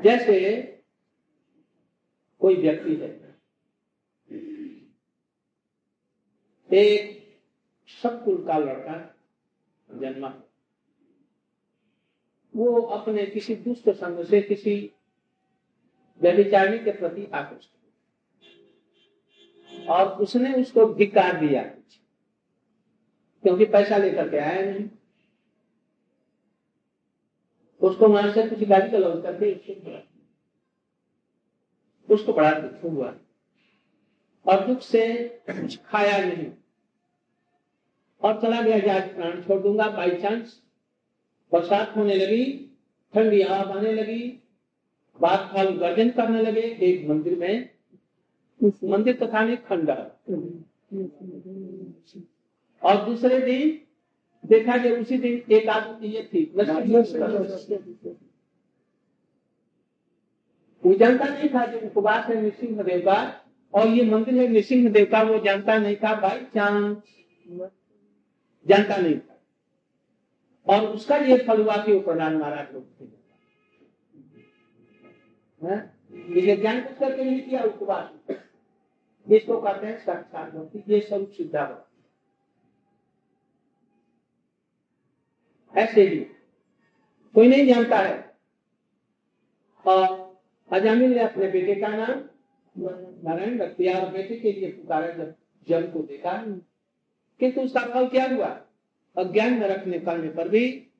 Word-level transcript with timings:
जैसे 0.00 0.62
कोई 2.40 2.56
व्यक्ति 2.56 2.94
है। 2.94 3.28
एक 6.72 7.18
सत्कुल 7.88 8.46
का 8.46 8.58
लड़का 8.58 9.14
जन्मा 9.90 10.42
वो 12.56 12.80
अपने 12.82 13.26
किसी 13.26 13.54
दुष्ट 13.56 13.90
संग 13.90 14.24
से 14.24 14.42
किसी 14.42 14.92
व्यभिचारिणी 16.20 16.84
के 16.84 16.90
प्रति 16.90 17.26
आकृष्ट 17.26 17.70
और 19.88 20.22
उसने 20.22 20.54
उसको 20.54 20.94
धिकार 20.94 21.40
दिया। 21.40 21.62
क्योंकि 23.42 23.64
पैसा 23.64 23.96
लेकर 23.96 24.28
के 24.28 24.36
आया 24.36 24.72
नहीं। 24.72 24.88
उसको 27.80 28.08
वहाँ 28.08 28.32
से 28.32 28.48
कुछ 28.48 28.62
गाड़ी 28.68 28.90
का 28.90 28.98
लौट 28.98 29.22
करके 29.22 29.52
उसको 32.08 32.32
बड़ा 32.32 32.52
दुख 32.52 32.84
हुआ। 32.84 33.14
और 34.46 34.66
दुख 34.66 34.80
से 34.80 35.02
कुछ 35.50 35.78
खाया 35.84 36.18
नहीं। 36.24 36.46
और 38.22 38.40
चला 38.42 38.60
गया 38.62 38.78
जाए 38.78 39.00
प्राण 39.08 39.42
छोड़ 39.42 39.60
दूँगा 39.62 39.88
बाई 39.88 40.10
चांस 40.10 40.62
बरसात 41.52 41.96
होने 41.96 42.14
लगी 42.14 42.44
ठंडी 43.14 43.42
हवा 43.42 43.56
आने 43.56 43.92
लगी 43.92 44.42
बात 45.20 45.50
फाल 45.52 45.68
गर्जन 45.78 46.10
करने 46.10 46.42
लगे 46.42 46.60
एक 46.60 47.08
मंदिर 47.08 47.38
में। 47.38 47.70
मंदिर 48.84 49.16
तथा 49.16 49.48
था 49.48 49.54
खंडर 49.54 49.98
और 52.82 53.04
दूसरे 53.04 53.40
दिन 53.40 53.80
देखा 54.44 54.76
कि 54.78 54.90
उसी 54.90 55.16
दिन 55.18 55.52
एक 55.52 55.68
आदमी 55.68 56.08
ये 56.08 56.22
थी 56.34 56.44
वो 60.84 60.94
जानता 60.94 61.24
नहीं 61.24 61.48
था 61.50 61.64
जो 61.66 61.78
उपवास 61.86 62.26
है 62.26 62.40
नृसिंह 62.42 62.82
देव 62.82 63.00
का 63.04 63.16
और 63.74 63.86
ये 63.88 64.04
मंदिर 64.10 64.34
है 64.34 64.46
नृसिंह 64.48 64.90
देव 64.92 65.06
का 65.12 65.22
वो 65.22 65.38
जानता 65.44 65.78
नहीं 65.78 65.96
था 65.96 66.14
बाई 66.20 66.40
चांस 66.54 66.96
जानता 68.66 68.96
नहीं 68.96 69.18
था। 69.18 69.34
और 70.66 70.80
उसका 70.86 71.16
ये 71.16 71.36
फल 71.38 71.62
हुआ 71.62 71.76
कि 71.76 71.92
वो 71.92 72.00
प्रधान 72.00 72.36
महाराज 72.36 72.66
लोग 72.74 72.84
थे। 73.00 73.06
ज्ञान 76.56 76.80
कुछ 76.80 76.98
करके 76.98 77.24
नहीं 77.24 77.40
किया 77.40 77.62
उपवास। 77.64 78.08
इसको 79.26 79.60
कहते 79.60 79.86
हैं 79.86 79.98
साक्षात 79.98 80.54
भक्ति। 80.54 80.82
ये 80.88 81.00
स्वरूप 81.00 81.30
सिद्धा 81.36 81.64
भक्ति 81.64 81.87
ऐसे 85.78 86.02
ही 86.02 86.16
कोई 87.34 87.48
नहीं 87.48 87.66
जानता 87.66 87.98
है। 87.98 88.34
और 89.86 90.40
अजामिल 90.72 91.10
ने 91.10 91.22
अपने 91.22 91.48
बेटे 91.48 91.74
का 91.74 91.88
नाम 91.88 92.24
नारायण 93.24 93.58
रख 93.58 93.76
दिया 93.76 93.98
और 93.98 94.12
बेटे 94.12 94.36
के 94.36 94.52
लिए 94.52 94.72
पुकारा 94.72 95.06
जब 95.08 95.34
जल 95.68 95.86
को 95.86 96.02
देखा। 96.02 96.42
किंतु 97.40 97.60
उसका 97.60 97.80
फल 97.80 98.08
क्या 98.08 98.28
हुआ? 98.28 98.48
अज्ञान 99.16 99.52
में 99.52 99.68
रखने 99.68 99.98
करने 99.98 100.28
पर 100.28 100.48
भी 100.48 100.90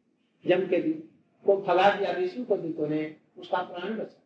जम 0.46 0.66
के 0.66 0.82
दिन 0.82 1.08
को 1.44 1.62
फला 1.66 1.90
दिया 1.90 2.12
विष्णु 2.12 2.44
को 2.44 2.56
दूतों 2.56 2.88
ने 2.88 3.16
उसका 3.38 3.58
प्राण 3.62 3.98
बचा। 3.98 4.22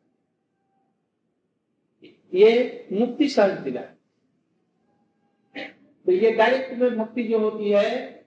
ये 2.35 2.89
मुक्ति 2.93 3.29
सहज 3.29 3.59
दिला। 3.59 3.81
तो 6.07 6.13
ये 6.13 6.31
डायरेक्ट 6.33 6.73
में 6.73 6.99
भक्ति 6.99 7.23
जो 7.23 7.39
होती 7.39 7.71
है 7.71 8.19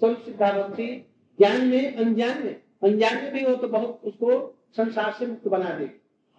सब 0.00 0.24
सिद्धा 0.24 0.52
भक्ति 0.52 1.09
ज्ञान 1.40 1.66
में 1.66 1.96
अनजान 1.96 2.42
में 2.44 2.54
अनजान 2.82 3.16
में 3.22 3.32
भी 3.32 3.42
हो 3.42 3.54
तो 3.56 3.68
बहुत 3.68 4.00
उसको 4.04 4.28
संसार 4.76 5.12
से 5.12 5.26
मुक्त 5.26 5.46
बना 5.48 5.70
दे। 5.70 5.88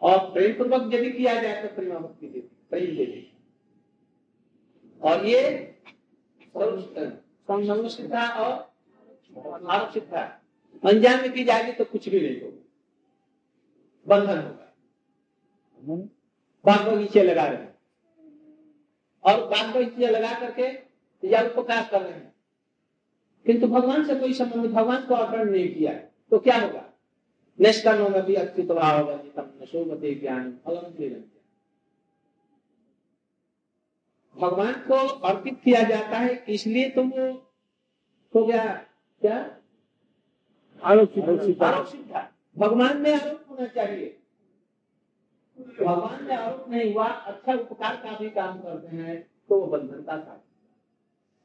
और 0.02 0.18
प्रेम 0.34 0.54
पूर्वक 0.58 0.94
यदि 0.94 1.12
किया 1.12 1.34
जाए 1.42 1.62
तो 1.64 1.76
प्रेम 1.76 1.98
भक्ति 1.98 2.28
दे 2.28 2.40
प्रेम 2.70 2.96
दे 2.98 3.06
दे। 3.06 3.22
और 5.02 5.26
ये 5.26 5.42
सिद्धा 7.90 8.28
और 8.36 8.52
आरोप 9.72 9.92
सिद्धा 9.94 10.22
अनजान 10.84 11.22
में 11.22 11.32
की 11.34 11.44
जाएगी 11.44 11.72
तो 11.72 11.86
कुछ 11.86 12.08
भी 12.10 12.20
नहीं 12.20 12.42
होगा। 12.42 12.62
बंधन 14.08 14.38
होगा। 14.38 14.68
बाग 16.66 16.88
बगीचे 16.88 17.24
लगा 17.24 17.46
रहे 17.46 17.58
हैं। 17.58 17.76
और 19.26 19.44
बाग 19.50 19.76
बगीचे 19.76 20.08
लगा 20.08 20.34
करके 20.40 20.68
या 21.24 21.42
उपकार 21.42 21.88
कर 21.92 22.02
रहे 22.02 22.14
हैं। 22.14 22.34
किंतु 23.46 23.68
भगवान 23.68 24.06
से 24.06 24.16
कोई 24.16 24.34
संबंध 24.34 24.72
भगवान 24.72 25.06
को 25.06 25.16
अर्पण 25.16 25.50
नहीं 25.52 25.74
किया। 25.76 25.92
है 25.92 26.12
तो 26.32 26.40
क्या 26.40 26.60
होगा? 26.62 26.84
निष्कर्णों 27.60 28.10
में 28.10 28.22
भी 28.26 28.36
अस्तित्व 28.36 28.80
नशोमते 29.62 30.14
ज्ञान 30.16 30.52
फलम 30.66 31.22
भगवान 34.36 34.74
को 34.88 34.96
अर्पित 35.28 35.60
किया 35.64 35.82
जाता 35.84 36.18
है 36.18 36.34
इसलिए 36.50 36.90
तुम 36.90 37.10
वो 37.10 37.32
हो 38.36 38.46
गया 38.46 38.66
क्या? 39.22 39.38
आरोप 40.82 41.10
सिद्धा 41.42 42.30
भगवान 42.58 43.02
में 43.02 43.14
आरोप 43.14 43.50
होना 43.50 43.68
चाहिए। 43.68 44.18
भगवान 45.80 46.24
में 46.24 46.36
आरोप 46.36 46.70
नहीं 46.70 46.94
हुआ 46.94 47.06
अच्छा 47.06 47.54
उपकार 47.54 47.96
का 47.96 48.18
भी 48.20 48.30
काम 48.30 48.60
करते 48.60 48.96
हैं 48.98 49.20
तो 49.50 49.60
वो 49.60 49.68
बंधन 49.68 50.02
का। 50.08 50.44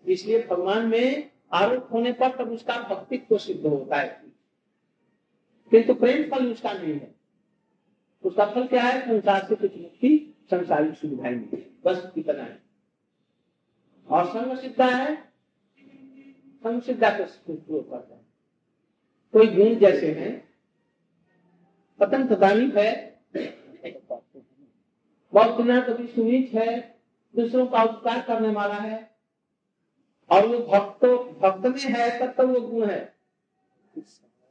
इसलिए 0.04 0.46
भगवान 0.46 0.86
में 0.86 1.30
आरोप 1.52 1.88
होने 1.92 2.12
पर 2.12 2.36
तब 2.36 2.50
उसका 2.50 2.78
भक्तित्व 2.78 3.38
सिद्ध 3.38 3.66
होता 3.66 3.96
है। 3.96 4.22
किंतु 5.70 5.94
प्रेम 5.94 6.30
फल 6.30 6.52
उसका 6.52 6.72
नहीं 6.72 6.94
है। 6.94 7.14
उसका 8.24 8.46
फल 8.46 8.66
क्या 8.66 8.82
है? 8.82 9.06
संसार 9.06 9.46
से 9.48 9.54
कुछ 9.54 9.76
मुक्ति, 9.76 10.34
संसारिक 10.50 10.94
सुविधाएँ 10.94 11.34
मिली। 11.34 11.80
बस 11.84 12.12
इतना 12.18 12.42
है। 12.42 12.62
और 14.08 14.26
संग 14.26 14.58
सिद्धा 14.58 14.86
है। 14.86 15.32
संग 16.62 16.82
सिद्धा 16.82 17.10
का 17.10 17.24
करता 17.82 18.14
है 18.14 18.26
कोई 19.32 19.46
गुण 19.46 19.74
जैसे 19.74 20.12
है। 20.12 20.48
पतंग 22.00 22.28
दानी 22.28 22.72
है। 22.76 23.20
बहुत 25.32 25.56
कभी 25.80 26.06
सुनीच 26.06 26.52
है। 26.52 26.98
दूसरों 27.36 27.66
का 27.66 27.82
उपकार 27.82 28.22
करने 28.22 28.48
वाला 28.48 28.74
है। 28.74 29.15
और 30.30 30.46
वो 30.46 30.58
भक्त 30.68 31.04
भक्त 31.42 31.66
में 31.66 31.92
है 31.92 32.08
तब 32.20 32.32
तो 32.36 32.46
वो 32.46 32.60
गुण 32.60 32.88
है। 32.90 33.14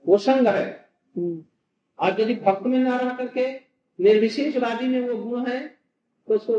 वो 0.05 0.17
संग 0.17 0.47
है। 0.47 0.67
और 1.99 2.21
यदि 2.21 2.35
भक्त 2.35 2.65
में 2.65 2.77
ना 2.79 2.97
रह 2.97 3.15
करके 3.15 3.51
निर्विशेषवादी 3.99 4.87
में 4.87 4.99
वो 5.01 5.17
गुण 5.23 5.45
है 5.45 5.59
तो 6.27 6.35
उसको 6.35 6.55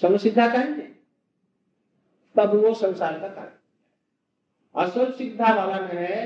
समसिद्धा 0.00 0.48
कहेंगे 0.48 0.82
तब 2.34 2.54
वो 2.56 2.74
संसार 2.74 3.18
का 3.20 3.28
कार्य। 3.28 3.52
असल 4.74 5.12
सिद्धा 5.12 5.54
वाला 5.54 5.80
में 5.80 5.96
है 6.00 6.22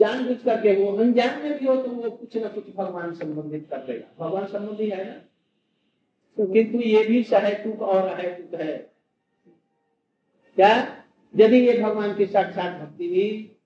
जान 0.00 0.26
बुझ 0.26 0.36
करके 0.44 0.74
वो 0.76 0.92
अनजान 0.96 1.42
में 1.42 1.58
भी 1.58 1.66
हो 1.66 1.74
तो 1.76 1.90
वो 1.90 2.10
कुछ 2.10 2.36
ना 2.36 2.48
कुछ 2.48 2.74
भगवान 2.76 3.14
संबंधित 3.14 3.66
कर 3.70 3.78
देगा 3.78 4.24
भगवान 4.24 4.46
संबंधी 4.46 4.88
है 4.90 5.04
ना? 5.04 5.14
किंतु 6.36 6.78
ये 6.78 7.04
भी 7.04 7.22
सहायतुक 7.22 7.82
और 7.82 8.06
अहेतुक 8.08 8.60
है। 8.60 8.97
क्या? 10.58 11.04
यदि 11.36 11.58
ये 11.58 11.82
भगवान 11.82 12.16
की 12.16 12.26
साक्षात 12.26 12.80
भक्ति 12.80 13.08
भी 13.08 13.56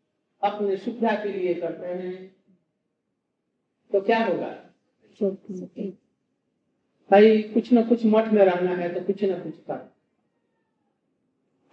अपने 0.42 0.76
सुविधा 0.76 1.14
के 1.24 1.32
लिए 1.32 1.54
करते 1.54 1.86
हैं 1.86 2.36
तो 3.92 4.00
क्या 4.00 4.24
होगा? 4.24 4.48
भाई, 7.10 7.42
कुछ 7.42 7.72
ना 7.72 7.82
कुछ 7.82 8.04
मठ 8.04 8.28
में 8.28 8.44
रहना 8.44 8.76
है 8.76 8.92
तो 8.94 9.00
कुछ 9.00 9.22
ना 9.24 9.38
कुछ 9.38 9.56
कर। 9.58 9.76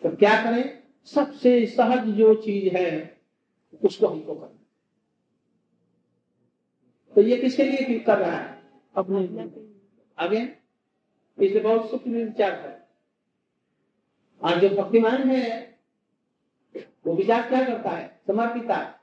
तो 0.04 0.16
क्या 0.16 0.44
करें? 0.44 0.84
सबसे 1.06 1.66
सहज 1.68 2.08
जो 2.08 2.34
चीज़ 2.36 2.76
है, 2.76 3.18
उसको 3.84 4.08
हमको 4.08 4.36
करना 4.36 4.66
तो 7.16 7.22
ये 7.22 7.38
किसके 7.38 7.64
लिए 7.64 8.00
कर 8.00 8.18
रहा 8.18 8.38
है? 8.38 8.62
अपने 8.96 9.20
आगे? 10.18 10.42
इसलिए 11.40 11.62
बहुत 11.62 11.90
सुख 11.92 12.08
विचार 12.08 12.54
है 12.54 12.79
और 14.44 14.60
जो 14.60 14.70
भक्तिमान 14.70 15.30
है, 15.30 15.80
वो 16.78 17.14
विचार 17.14 17.50
क्या 17.50 17.66
करता 17.66 17.90
है? 17.90 18.20
समर्पिता 18.28 19.00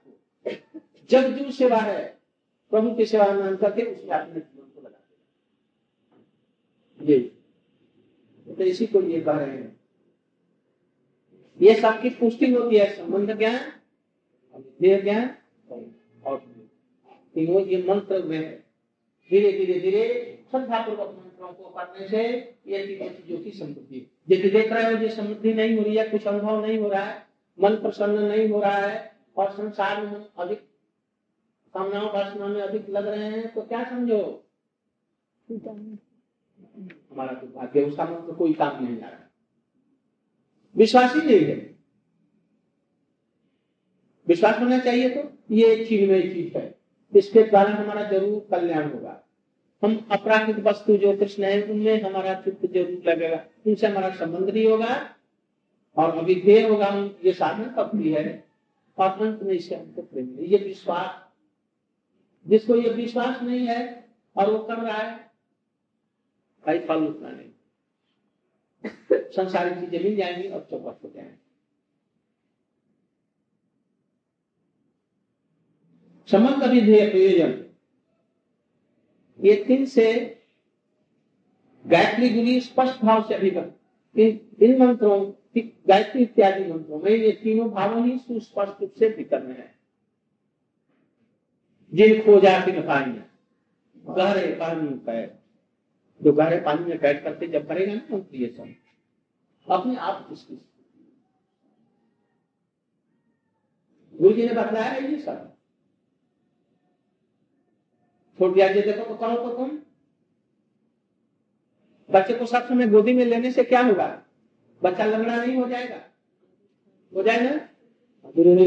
जब 1.10 1.22
जो 1.22 1.50
सेवा 1.50 1.76
है, 1.76 2.18
प्रभु 2.70 2.94
की 2.94 3.06
सेवा 3.06 3.32
मान 3.32 3.56
करके 3.56 3.82
उसमें 3.82 4.10
अपने 4.10 4.40
जीवन 4.40 4.68
को 4.68 4.80
लगा 4.80 4.98
ये। 7.02 7.18
तो 8.54 8.64
इसी 8.64 8.86
को 8.86 9.02
ये 9.02 9.20
कह 9.20 9.32
रहे 9.32 9.56
हैं। 9.56 9.80
ये 11.62 11.74
सबकी 11.74 12.10
पुष्टि 12.10 12.52
होती 12.54 12.76
है, 12.76 12.96
संबंध 12.96 13.38
ज्ञान 13.38 13.58
ज्ञान 14.82 15.34
और 16.24 16.38
तीनों 17.34 17.60
ये 17.66 17.82
मंत्र 17.88 18.22
में 18.22 18.62
धीरे 19.30 19.52
धीरे 19.52 19.80
धीरे 19.80 20.04
श्रद्धापूर्वक 20.50 21.25
मंत्रों 21.42 21.48
को 21.48 21.70
करने 21.70 22.08
से 22.08 22.22
ये 22.66 22.86
तीनों 22.86 23.08
चीज़ों 23.08 23.42
की 23.44 23.50
समृद्धि 23.50 24.06
यदि 24.30 24.50
देख 24.50 24.72
रहे 24.72 24.84
हो 24.84 24.96
जो 24.98 25.08
समृद्धि 25.08 25.52
नहीं 25.54 25.76
हो 25.76 25.82
रही 25.82 25.96
है, 25.96 26.08
कुछ 26.08 26.26
अनुभव 26.26 26.64
नहीं 26.66 26.78
हो 26.78 26.88
रहा 26.88 27.04
है, 27.04 27.26
मन 27.58 27.76
प्रसन्न 27.76 28.22
नहीं 28.22 28.48
हो 28.48 28.60
रहा 28.60 28.76
है, 28.76 29.12
और 29.36 29.50
संसार 29.50 30.06
में 30.06 30.26
अधिक 30.38 30.58
कामनाओं 31.74 32.08
वासना 32.12 32.46
में 32.46 32.60
अधिक 32.62 32.88
लग 32.90 33.06
रहे 33.06 33.30
हैं 33.30 33.52
तो 33.54 33.62
क्या 33.62 33.84
समझो? 33.84 34.20
हमारा 37.10 37.32
तो 37.32 37.46
भाग्य 37.46 37.82
उसका 37.82 38.04
मतलब 38.04 38.36
कोई 38.36 38.52
काम 38.52 38.84
नहीं 38.84 39.00
आ 39.02 39.08
रहा। 39.08 39.30
विश्वास 40.76 41.14
ही 41.16 41.20
नहीं 41.20 41.44
है। 41.44 41.56
विश्वास 44.26 44.58
होना 44.60 44.78
चाहिए 44.78 45.08
तो 45.10 45.20
ये 45.50 45.84
चीज़ 45.84 46.10
में 46.10 46.20
चीज़ 46.34 46.56
है। 46.58 46.74
इसके 47.12 47.42
द्वारा 47.42 47.74
हमारा 47.74 48.02
ज़रूर 48.10 48.46
कल्याण 48.50 48.90
होगा। 48.92 49.22
हम 49.82 49.96
अपराधिक 50.12 50.58
वस्तु 50.66 50.96
जो 50.96 51.16
कृष्ण 51.16 51.44
है 51.44 51.62
उनमें 51.62 52.02
हमारा 52.02 52.34
चित्त 52.42 52.66
ज़रूर 52.66 53.08
लगेगा, 53.08 53.44
उनसे 53.66 53.86
हमारा 53.86 54.10
संबंध 54.14 54.50
नहीं 54.50 54.66
होगा 54.66 54.94
और 55.96 56.18
अभी 56.18 56.34
देर 56.36 56.70
होगा, 56.70 56.86
हम 56.86 57.16
ये 57.24 57.32
साधन 57.32 57.72
पक्ति 57.76 58.12
है। 58.12 58.44
और 58.98 59.08
अंत 59.20 59.42
में 59.42 59.52
इससे 59.54 59.74
हमको 59.74 60.02
प्रेम 60.02 60.28
ये 60.42 60.58
विश्वास, 60.58 61.22
जिसको 62.46 62.76
ये 62.76 62.90
विश्वास 62.92 63.42
नहीं 63.42 63.66
है 63.66 63.80
और 64.36 64.50
वो 64.50 64.58
कर 64.58 64.76
रहा 64.76 64.96
है, 64.96 65.14
भाई 66.64 66.78
फल 66.78 67.04
उतना 67.04 67.30
नहीं। 67.30 67.50
संसारी 69.30 69.70
चीज़ें 69.80 70.02
मिल 70.04 70.16
जाएँगी 70.16 70.48
और 70.48 70.66
चौपट 70.70 71.04
हो 71.04 71.10
जाएँगे। 71.10 71.34
समस्त 76.28 76.62
विधेय 76.64 77.10
प्रयोजन। 77.10 77.52
ये 79.40 79.64
तीन 79.68 79.84
से 79.86 80.06
गायत्री 81.86 82.28
गुनी 82.28 82.60
स्पष्ट 82.60 83.00
भाव 83.02 83.22
से 83.22 83.34
अभिव्यक्त 83.34 84.18
इन, 84.62 84.82
मंत्रों 84.82 85.32
गायत्री 85.88 86.22
इत्यादि 86.22 86.72
मंत्रों 86.72 87.00
में 87.00 87.10
ये 87.10 87.32
तीनों 87.32 87.70
भाव 87.70 88.04
ही 88.04 88.18
सुस्पष्ट 88.18 88.80
रूप 88.80 88.92
से 88.98 89.08
भीतर 89.08 89.42
में 89.42 89.56
है। 89.58 89.74
जिन 91.94 92.20
खोजा 92.22 92.60
फिर 92.64 92.80
पानी 92.86 93.20
गहरे 94.14 94.52
पानी 94.54 94.88
कैद। 94.98 95.38
जो 96.22 96.32
गहरे 96.32 96.60
पानी 96.60 96.84
में 96.84 96.98
कैद 96.98 97.20
करते 97.24 97.46
जब 97.48 97.68
करेगा 97.68 97.94
ना 97.94 98.00
तो 98.00 98.26
ये 98.34 98.48
सब। 98.48 98.74
अपने 99.68 99.96
आप 99.96 100.28
उसकी 100.32 100.54
गुरु 104.14 104.34
जी 104.34 104.46
ने 104.46 104.54
बताया 104.54 104.94
ये 104.94 105.18
सब। 105.22 105.55
छोड़ 108.38 108.52
दिया 108.54 108.68
देखो 108.68 109.04
तो 109.04 109.14
करो 109.16 109.36
तो 109.42 109.56
तुम। 109.56 109.70
बच्चे 112.10 112.34
को 112.34 112.46
सब 112.46 112.68
समय 112.68 112.86
गोदी 112.88 113.12
में 113.12 113.24
लेने 113.24 113.52
से 113.52 113.64
क्या 113.64 113.80
होगा? 113.82 114.06
बच्चा 114.82 115.04
लंगड़ा 115.04 115.36
नहीं 115.36 115.56
हो 115.56 115.68
जाएगा। 115.68 116.00
हो 117.12 117.22
जाएगा। 117.22 117.54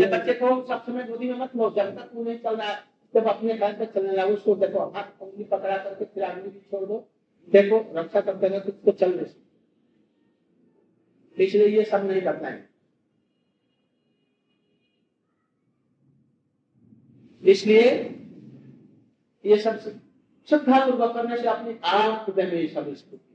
बच्चे 0.09 0.33
को 0.33 0.47
सब 0.67 0.83
समय 0.85 1.03
गोदी 1.03 1.29
में 1.29 1.39
मत 1.39 1.55
लो 1.55 1.69
जब 1.69 1.95
तक 1.97 2.09
वो 2.13 2.23
नहीं 2.23 2.37
चल 2.39 2.55
रहा 2.55 2.73
जब 3.13 3.27
अपने 3.27 3.53
पैर 3.53 3.73
पर 3.73 3.85
चलने 3.85 4.11
लगा 4.11 4.25
उसको 4.25 4.55
देखो 4.55 4.79
हाथ 4.85 5.21
उंगली 5.21 5.43
पकड़ा 5.43 5.77
करके 5.77 6.05
फिर 6.05 6.23
आदमी 6.23 6.49
भी 6.49 6.59
छोड़ 6.61 6.85
दो। 6.85 6.97
देखो 7.51 7.77
रक्षा 7.95 8.21
करते 8.21 8.47
रहे 8.47 8.59
तो 8.59 8.69
उसको 8.69 8.91
चलने 8.91 9.23
से। 9.25 9.47
इसलिए 11.37 11.67
ये 11.67 11.83
सब 11.85 12.05
नहीं 12.05 12.21
करना 12.21 12.47
है। 12.47 12.69
इसलिए 17.43 17.89
ये 19.45 19.57
सब 19.57 19.79
श्रद्धा 20.47 20.85
पूर्वक 20.85 21.13
करने 21.15 21.37
से 21.37 21.47
अपने 21.47 21.77
आप 21.85 22.25
हृदय 22.27 22.51
में 22.51 22.61
ये 22.61 22.67
सब 22.67 22.93
स्थिति 22.93 23.25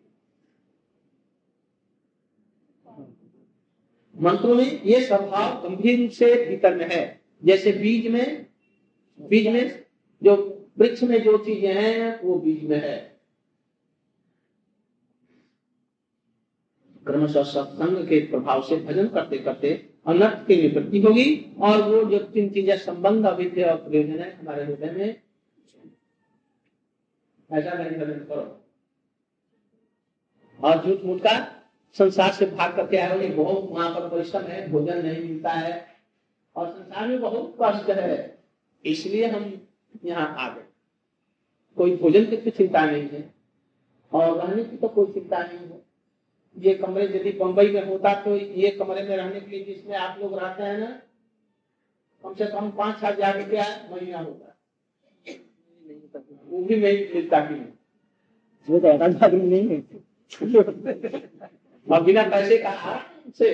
मंत्रों 4.16 4.54
में 4.54 4.82
ये 4.84 5.00
स्वभाव 5.00 5.62
गंभीर 5.62 5.98
रूप 6.00 6.10
से 6.10 6.34
भीतर 6.48 6.74
में 6.76 6.88
है। 6.90 7.20
जैसे 7.42 7.72
बीज 7.72 8.06
में 8.12 8.46
बीज 9.20 9.46
में 9.48 9.84
जो 10.22 10.34
वृक्ष 10.78 11.02
में 11.02 11.22
जो 11.22 11.36
चीज़ें 11.38 11.74
हैं, 11.74 12.20
वो 12.22 12.34
बीज 12.34 12.62
में 12.64 12.76
है। 12.76 12.96
क्रमशः 17.06 17.42
सत्संग 17.42 18.06
के 18.08 18.20
प्रभाव 18.26 18.62
से 18.62 18.76
भजन 18.76 19.08
करते 19.08 19.38
करते 19.38 19.72
अनर्थ 20.06 20.46
की 20.46 20.56
निवृत्ति 20.62 21.00
होगी 21.00 21.54
और 21.60 21.82
वो 21.82 22.02
जो 22.10 22.18
तीन 22.18 22.48
चीज़ें 22.50 22.76
संबंध 22.78 23.26
अविद्य 23.26 23.62
और 23.62 23.76
प्रयोजन 23.78 24.18
है 24.18 24.32
हमारे 24.32 24.64
हृदय 24.64 24.90
में 24.90 25.22
ऐसा 27.54 27.72
नहीं 27.72 27.98
भजन 27.98 28.18
करो। 28.24 28.60
और 30.60 30.84
झूठ 30.84 31.04
मूठ 31.04 31.20
का 31.20 31.38
संसार 31.96 32.32
से 32.32 32.46
भाग 32.46 32.76
करके 32.76 32.96
आए 32.96 33.28
हो 33.28 33.34
बहुत 33.34 33.70
वहाँ 33.70 33.90
पर 33.90 34.08
परिश्रम 34.08 34.42
है, 34.42 34.68
भोजन 34.70 35.04
नहीं 35.06 35.22
मिलता 35.22 35.50
है। 35.50 35.86
और 36.56 36.68
संसार 36.68 37.08
में 37.08 37.20
बहुत 37.20 37.56
कष्ट 37.62 37.90
है। 37.90 38.38
इसलिए 38.84 39.26
हम 39.26 39.52
यहाँ 40.04 40.34
आ 40.38 40.48
गए। 40.48 40.64
कोई 41.76 41.96
भोजन 41.96 42.24
की 42.24 42.36
तो 42.36 42.50
चिंता 42.50 42.84
नहीं 42.86 43.08
है। 43.08 43.22
और 44.12 44.36
रहने 44.38 44.64
की 44.64 44.76
तो 44.76 44.88
कोई 44.88 45.12
चिंता 45.12 45.38
नहीं 45.38 45.58
है। 45.58 45.82
ये 46.56 46.74
कमरे 46.74 47.04
यदि 47.06 47.30
बंबई 47.38 47.70
में 47.70 47.86
होता 47.86 48.14
तो 48.22 48.36
ये 48.36 48.70
कमरे 48.70 49.02
में 49.02 49.16
रहने 49.16 49.40
के 49.40 49.50
लिए 49.50 49.64
जिसमें 49.64 49.96
आप 49.96 50.18
लोग 50.20 50.38
रहते 50.38 50.62
हैं 50.62 50.78
ना, 50.78 50.86
कम 52.24 52.34
से 52.34 52.46
कम 52.46 52.70
पाँच 52.70 53.02
हज़ार 53.04 53.38
रुपया 53.38 53.64
महीना 53.90 54.18
होता 54.18 54.53
वो 56.50 56.62
भी 56.62 56.76
नहीं 56.76 56.98
मिलता 57.14 57.40
कि 57.46 57.54
नहीं। 57.54 57.72
और 61.86 62.02
बिना 62.02 62.22
पैसे 62.30 62.58
का 62.58 62.72
से 63.38 63.48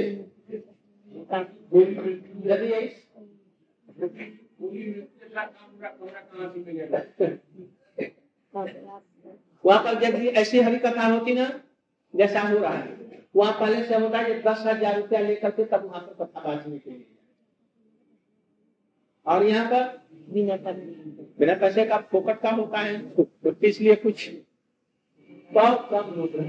वहाँ 9.64 9.82
पर 9.84 9.98
जब 10.00 10.14
ऐसी 10.38 10.60
हरी 10.60 10.78
कथा 10.78 11.06
होती 11.06 11.34
ना 11.34 11.48
जैसा 12.14 12.40
हो 12.40 12.58
रहा 12.58 12.72
है 12.72 12.98
वहाँ 13.36 13.52
पहले 13.60 13.82
से 13.84 13.94
होता 13.94 14.18
है 14.18 14.40
दस 14.42 14.64
हज़ार 14.66 14.96
रुपया 15.00 15.20
लेकर 15.20 15.50
के 15.50 15.64
तब 15.64 15.84
वहाँ 15.86 16.00
पर 16.00 16.24
कथा 16.24 16.40
बांटने 16.46 16.78
के 16.78 16.90
लिए 16.90 17.06
और 19.30 19.44
यहाँ 19.46 19.66
पर 19.70 19.82
बिना 21.38 21.54
पैसे 21.56 21.84
का 21.86 21.96
फोकट 22.12 22.40
का 22.42 22.50
होता 22.52 22.78
है 22.80 22.98
तो 23.16 23.54
इसलिए 23.66 23.94
कुछ 23.96 24.28
बहुत 25.50 25.88
कम 25.90 26.14
लोग 26.16 26.30
है। 26.36 26.48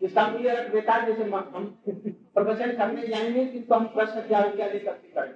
जैसे 0.00 0.20
हम 0.20 1.64
प्रवचन 2.34 2.76
करने 2.76 3.06
जाएँगे 3.06 3.44
कि 3.46 3.60
तो 3.60 3.74
हम 3.74 3.84
दस 3.96 4.12
हज़ार 4.16 4.50
रुपया 4.50 4.66
लेकर 4.66 4.92
के 4.92 5.08
करें 5.14 5.34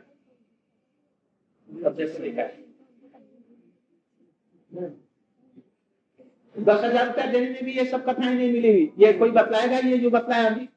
दस 6.56 6.80
हज़ार 6.84 7.06
रुपया 7.06 7.26
देने 7.26 7.48
में 7.50 7.64
भी 7.64 7.72
ये 7.72 7.84
सब 7.84 8.04
कथाएँ 8.04 8.34
नहीं 8.34 8.52
मिलेगी। 8.52 8.90
ये 8.98 9.12
कोई 9.12 9.30
बतलाएगा 9.30 9.78
ये 9.78 9.98
जो 9.98 10.10
बतलाया 10.10 10.48
अभी? 10.50 10.68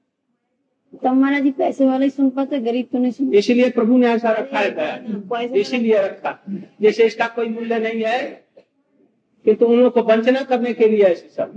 तो 0.93 1.11
महाराज 1.13 1.43
जी 1.43 1.51
पैसे 1.51 1.85
वाले 1.85 2.09
सुन 2.09 2.29
पाते 2.29 2.59
गरीब 2.59 2.87
तो 2.91 2.97
नहीं 2.97 3.11
सुन 3.11 3.33
इसीलिए 3.33 3.69
प्रभु 3.69 3.97
ने 3.97 4.07
ऐसा 4.07 4.31
रखा 4.31 4.59
है 4.59 5.59
इसीलिए 5.59 6.01
रखा। 6.01 6.31
जैसे 6.81 7.05
इसका 7.05 7.27
कोई 7.27 7.47
मूल्य 7.47 7.79
नहीं 7.79 8.03
है 8.05 8.19
कि 9.45 9.53
तुम 9.53 9.75
लोगों 9.75 9.89
को 9.89 10.01
वंचना 10.03 10.41
करने 10.43 10.73
के 10.73 10.87
लिए 10.89 11.03
ऐसे 11.03 11.27
सब। 11.29 11.53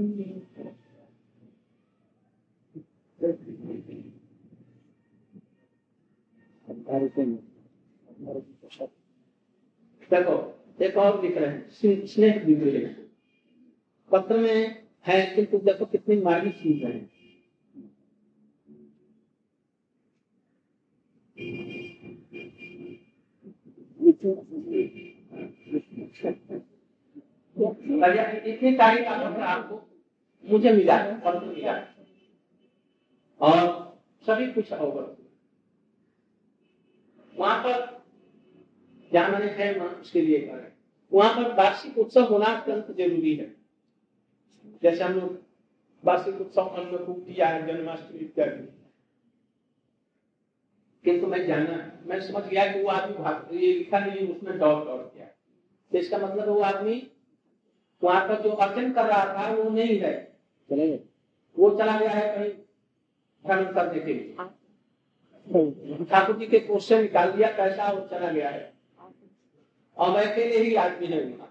देखो 10.11 10.35
एक 10.85 10.97
और 10.97 11.23
लिख 11.23 11.37
रहे 11.39 11.49
हैं। 11.49 12.07
स्नेह 12.07 12.95
पत्र 14.11 14.39
में 14.39 14.83
है 15.07 15.21
किंतु 15.35 15.59
देखो 15.59 15.85
कितनी 15.85 16.17
मार्गी 16.23 16.51
चीज़ 16.51 16.85
है। 16.85 17.12
इतनी 28.47 28.73
तारीख 28.77 29.05
का 29.05 29.15
पत्र 29.19 29.43
आपको 29.43 29.77
मुझे 30.45 30.73
मिला 30.73 30.97
पत्र 31.25 31.47
मिला 31.47 31.73
और 33.41 33.59
सभी 34.27 34.47
कुछ 34.53 34.73
होगा 34.73 35.07
वहाँ 37.35 37.59
पर 37.65 37.75
जहाँ 39.13 39.29
मैंने 39.31 39.47
है 39.53 39.75
उसके 39.81 40.21
लिए 40.21 40.39
करें 40.41 40.71
वहाँ 41.13 41.35
पर 41.35 41.55
वार्षिक 41.55 41.99
उत्सव 41.99 42.25
होना 42.25 42.47
अत्यंत 42.47 42.91
ज़रूरी 42.97 43.35
है। 43.37 43.47
जैसे 44.83 45.05
हम 45.05 45.13
लोग 45.13 45.39
वार्षिक 46.05 46.41
उत्सव 46.41 46.63
अन्नकूट 46.63 47.27
या 47.39 47.51
जन्माष्टमी 47.61 48.21
इत्यादि। 48.21 48.82
किंतु 51.05 51.27
मैं 51.27 51.47
जाना 51.47 51.77
मैं 52.07 52.21
समझ 52.23 52.43
गया 52.45 52.67
कि 52.73 52.83
वो 52.83 52.89
आदमी 52.91 53.59
ये 53.59 53.73
लिखा 53.73 53.99
नहीं 54.01 54.29
उसमें 54.29 54.59
डॉट 54.59 54.85
डॉट 54.87 55.13
किया। 55.15 55.27
तो 55.93 55.99
इसका 55.99 56.19
मतलब 56.19 56.49
वो 56.49 56.61
आदमी 56.63 56.97
वहाँ 58.03 58.27
पर 58.29 58.43
जो 58.43 58.51
अर्चन 58.51 58.93
कर 58.93 59.05
रहा 59.05 59.25
था 59.35 59.53
वो 59.55 59.69
नहीं 59.71 59.99
है। 60.01 60.13
चले 60.71 60.95
वो 61.57 61.71
चला 61.79 61.99
गया 61.99 62.11
है 62.11 62.27
कहीं 62.37 62.51
भ्रमण 63.45 63.73
करने 63.75 64.01
के 64.01 64.13
लिए। 64.13 66.05
ठाकुर 66.05 66.37
जी 66.37 66.47
के 66.47 66.59
कोष 66.61 66.89
से 66.89 67.01
निकाल 67.03 67.33
दिया 67.33 67.51
कैसा 67.53 67.91
वो 67.91 68.07
चला 68.09 68.31
गया 68.31 68.51
है। 68.51 68.73
अब 69.97 70.17
अकेले 70.17 70.59
ही 70.59 70.75
आदमी 70.77 71.07
है 71.07 71.25
वहाँ। 71.25 71.49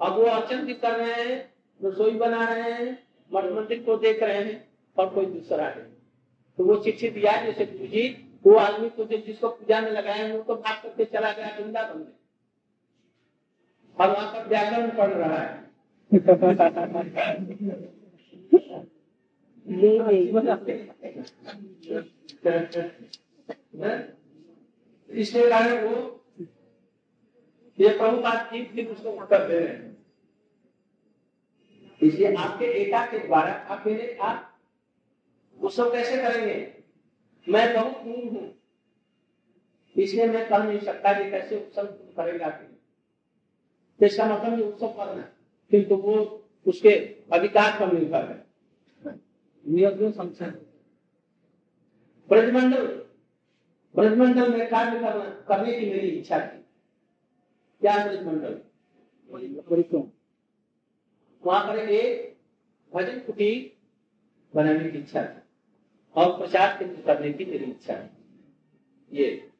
अब 0.00 0.18
वो 0.18 0.24
अर्चन 0.26 0.64
भी 0.66 0.74
कर 0.76 0.96
रहे 0.98 1.24
हैं 1.24 1.38
रसोई 1.80 2.10
बना 2.18 2.44
रहे 2.44 2.72
हैं 2.72 2.98
मठ 3.30 3.44
मंदिर 3.52 3.82
को 3.82 3.96
देख 3.98 4.22
रहे 4.22 4.36
हैं 4.36 4.56
और 4.96 5.08
कोई 5.10 5.26
दूसरा 5.26 5.66
है। 5.66 5.82
तो 6.58 6.64
वो 6.64 6.76
चिट्ठी 6.76 7.08
दिया 7.10 7.40
जैसे 7.44 7.66
गुरु 7.66 7.86
जी 7.86 8.08
वो 8.44 8.54
आदमी 8.54 8.88
को 8.88 9.04
जो 9.04 9.16
जिसको 9.16 9.48
पूजा 9.48 9.80
में 9.80 9.90
लगाए 9.90 10.32
वो 10.32 10.42
तो 10.42 10.54
भाग 10.54 10.82
करके 10.82 11.04
चला 11.04 11.32
गया 11.32 11.56
वृंदावन 11.58 11.98
में। 11.98 12.12
और 13.98 14.10
वहाँ 14.10 14.32
पर 14.32 14.48
व्याकरण 14.48 14.90
पढ़ 14.90 15.12
रहा 15.12 15.38
है। 15.38 15.64
ले 19.66 19.90
इसके 25.10 25.48
कारण 25.50 25.86
वो 25.86 25.94
ये 27.80 27.88
प्रभुपाद 27.88 28.50
जी 28.52 28.64
फिर 28.64 28.88
उसको 28.88 29.10
उत्तर 29.10 29.48
दे 29.48 29.58
रहे 29.58 29.68
हैं। 29.68 29.96
इसलिए 32.02 32.34
आपके 32.34 32.64
एका 32.64 33.04
के 33.06 33.18
द्वारा 33.18 33.52
अकेले 33.74 34.14
आप 34.16 34.58
उसको 35.60 35.90
कैसे 35.90 36.16
करेंगे? 36.16 36.75
मैं 37.46 37.74
बहुत 37.74 38.02
दूर 38.04 38.24
हूँ। 38.32 38.52
इसलिए 39.96 40.26
मैं 40.26 40.48
कह 40.48 40.58
नहीं 40.58 40.80
सकता 40.80 41.12
कि 41.12 41.30
कैसे 41.30 41.56
उत्सव 41.56 41.86
करेगा 42.16 42.48
तो 44.00 44.06
इसका 44.06 44.24
मतलब 44.26 44.58
ये 44.58 44.64
उत्सव 44.64 44.88
करना 44.88 45.22
किंतु 45.70 45.96
वो 45.96 46.14
उसके 46.66 46.90
अधिकार 47.32 47.78
पर 47.80 47.92
निर्भर 47.92 48.24
है। 48.24 48.44
संशय। 50.12 50.50
ब्रजमंडल 52.30 52.86
ब्रजमंडल 53.94 54.52
में 54.52 54.68
कार्य 54.68 54.98
करना 55.00 55.24
करने 55.48 55.78
की 55.80 55.90
मेरी 55.90 56.08
इच्छा 56.08 56.38
थी। 56.40 56.58
क्या 57.82 57.96
ब्रजमंडल? 58.04 58.60
वहाँ 61.44 61.66
पर 61.66 61.78
एक 61.78 62.36
भजन 62.92 63.18
कुटी 63.20 63.50
बनाने 64.54 64.90
की 64.90 64.98
इच्छा 64.98 65.22
थी। 65.24 65.45
और 66.16 66.38
प्रचार 66.38 66.78
केंद्र 66.78 67.02
करने 67.02 67.32
की 67.32 67.44
मेरी 67.44 67.64
इच्छा 67.64 67.94
है। 67.94 68.10
ये। 69.12 69.50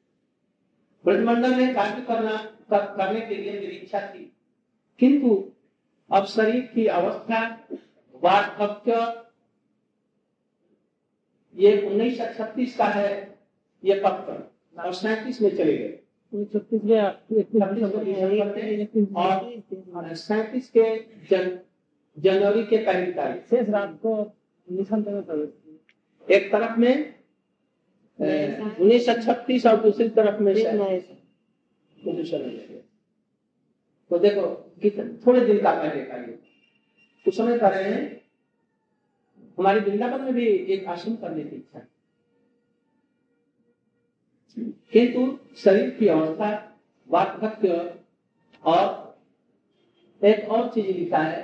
ब्रजमंडल 1.05 1.55
में 1.55 1.75
कार्य 1.75 2.03
करना 2.03 2.37
कर, 2.71 2.87
करने 2.97 3.21
के 3.21 3.35
लिए 3.35 3.53
मेरी 3.53 3.77
इच्छा 3.77 4.01
थी। 4.01 4.33
किंतु 4.99 5.53
अब 6.13 6.25
शरीर 6.25 6.71
की 6.75 6.87
अवस्था 6.87 7.69
वार्धक्य 8.15 9.27
ये 11.63 11.87
उन्नीस 11.87 12.19
सौ 12.19 12.25
छत्तीस 12.25 12.77
का 12.77 12.85
है 12.85 13.39
ये 13.85 14.03
पत्र 14.07 14.51
और 14.83 14.93
सैतीस 14.93 15.43
में 15.43 15.57
चले 15.57 15.79
गए। 15.79 15.99
और 19.95 20.15
सैतीस 20.15 20.71
के 20.77 20.99
जन, 21.01 21.59
जनवरी 22.19 22.65
के 22.65 22.77
पहली 22.77 23.13
तारीख। 23.13 23.43
शेष 23.43 23.69
रात 23.69 23.99
को 24.03 24.25
प्रवेश 24.71 25.66
एक 26.29 26.51
तरफ़ 26.53 26.79
में 26.79 27.15
उन्नीस 28.19 29.07
सौ 29.07 29.15
छत्तीस 29.15 29.67
और 29.67 29.81
दूसरी 29.83 30.09
तरफ़ 30.09 30.41
में 30.43 30.55
में 30.55 31.01
तो 34.11 34.19
देखो 34.19 34.47
कितने 34.83 35.05
थोड़े 35.27 35.41
दिन 35.47 35.63
का 35.63 35.73
पहले 35.75 36.03
का 36.03 36.17
ये। 36.17 36.33
कुछ 37.27 37.37
समय 37.37 37.59
कर 37.59 37.73
रहे 37.73 37.91
हैं 37.91 38.05
हमारे 39.59 39.81
वृंदावन 39.81 40.21
में 40.21 40.35
भी 40.35 40.47
एक 40.47 40.87
आश्रम 40.87 41.17
करने 41.17 41.45
की 41.45 41.57
इच्छा 41.57 41.81
किंतु 44.93 45.39
शरीर 45.57 45.91
की 45.91 46.09
अवस्था 46.09 46.51
वार्धक्य 47.09 48.01
और 48.65 48.85
एक 50.23 50.49
और 50.49 50.69
चीज़ 50.69 50.87
लिखा 50.87 51.19
है 51.19 51.43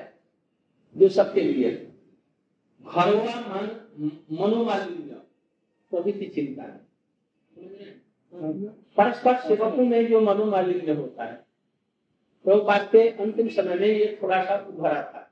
जो 0.97 1.09
सबके 1.09 1.41
लिए 1.41 1.71
घरवा 2.85 3.41
मन 3.49 3.69
मनोमालिन्य 3.99 5.21
प्रभृति 5.93 6.27
चिंता 6.35 6.63
है 6.63 6.81
परस्पर 8.97 9.37
सेवकों 9.41 9.85
में 9.87 10.07
जो 10.09 10.21
मनोमालिन्य 10.21 10.93
होता 10.93 11.25
है 11.25 11.35
प्रभुपाद 12.45 12.89
के 12.93 13.09
अंतिम 13.09 13.49
समय 13.49 13.75
में 13.75 13.87
ये 13.89 14.19
थोड़ा 14.23 14.43
सा 14.45 14.57
उभरा 14.69 15.03
था 15.03 15.29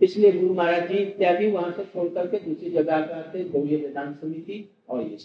इसलिए 0.00 0.32
गुरु 0.32 0.54
महाराज 0.54 0.88
जी 0.88 0.96
इत्यादि 0.96 1.50
वहाँ 1.50 1.70
से 1.72 1.84
छोड़ 1.84 2.08
करके 2.08 2.38
दूसरी 2.38 2.70
जगह 2.70 3.22
थे 3.34 3.44
गौरी 3.48 3.76
वेदांत 3.76 4.20
समिति 4.20 4.64
और 4.88 5.02
ये 5.02 5.18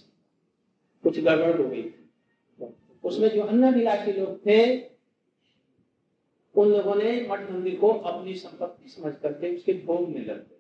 कुछ 1.04 1.20
गड़बड़ 1.20 1.62
हो 1.62 1.68
गई 1.70 1.84
थी 1.84 2.68
उसमें 3.04 3.30
जो 3.30 3.42
अन्य 3.44 3.72
विलासी 3.72 4.12
लोग 4.12 4.40
थे 4.46 4.60
उन 6.56 6.70
लोगों 6.72 6.96
ने 6.96 7.12
मठ 7.30 7.50
मंदिर 7.52 7.76
को 7.80 7.88
अपनी 7.88 8.34
संपत्ति 8.36 8.90
समझ 8.90 9.14
करके 9.24 9.56
उसके 9.56 9.74
भोग 9.86 10.10
में 10.10 10.26
लग 10.26 10.38
गए। 10.38 10.55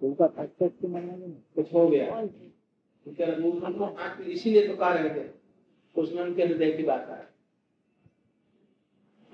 कुछ 0.00 1.72
हो 1.74 1.88
गया। 1.88 2.20
इसीलिए 4.22 4.66
तो 4.66 4.76
कह 4.76 4.88
रहे 4.88 5.10
थे 5.10 5.24
उसमें 5.96 6.22
उनके 6.22 6.42
हृदय 6.42 6.70
की 6.72 6.82
बात 6.82 7.08
है। 7.10 7.28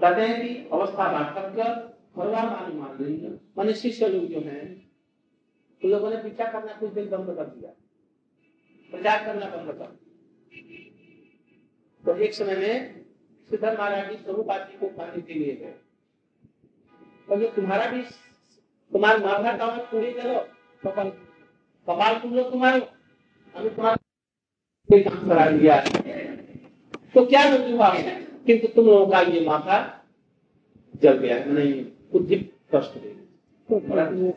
कहते 0.00 0.20
हैं 0.22 0.40
कि 0.40 0.48
अवस्था 0.72 1.10
वार्धक्य 1.12 1.62
मान 3.56 3.72
शिष्य 3.74 4.08
लोग 4.08 4.24
जो 4.24 4.40
हैं 4.40 4.62
उन 5.82 5.90
लोगों 5.90 6.10
ने 6.10 6.16
पीछा 6.16 6.50
करना 6.52 6.72
कुछ 6.80 6.92
दिन 6.92 7.08
बंद 7.10 7.36
कर 7.36 7.46
दिया। 7.46 7.70
प्रचार 8.92 9.24
करना 9.24 9.46
बंद 9.46 9.68
कर 9.78 9.88
तो 12.04 12.16
एक 12.16 12.34
समय 12.34 12.56
में 12.56 13.04
सिद्धर 13.50 13.78
महाराज 13.78 14.10
जी 14.10 14.16
स्वरूपाद 14.16 14.60
जी 14.62 14.78
को 14.78 14.86
पाने 14.96 15.22
के 15.22 15.34
लिए 15.34 15.54
गए। 15.56 15.74
तो 17.28 17.48
तुम्हारा 17.56 17.86
भी 17.86 18.02
तुम्हारे 18.92 19.18
माथा 19.18 19.56
का 19.56 19.66
पूरी 19.84 20.12
करो 20.12 20.38
कपाल 20.84 22.18
तुम 22.18 22.34
लोग 22.34 22.50
तुम्हारे 22.52 22.80
अभी 23.54 23.68
तुम्हारा 23.68 23.96
काम 24.88 25.28
करा 25.28 25.46
दिया 25.50 25.80
तो 27.14 27.24
क्या 27.26 27.42
हुआ? 27.42 27.90
किंतु 28.46 28.66
तुम 28.68 28.86
लोगों 28.86 29.06
का 29.06 29.20
ये 29.20 29.40
माथा 29.46 29.78
जल 31.02 31.16
गया 31.18 31.38
नहीं 31.44 31.72
बुद्धि 32.12 32.36
कष्ट 32.74 32.98
देगी 32.98 34.30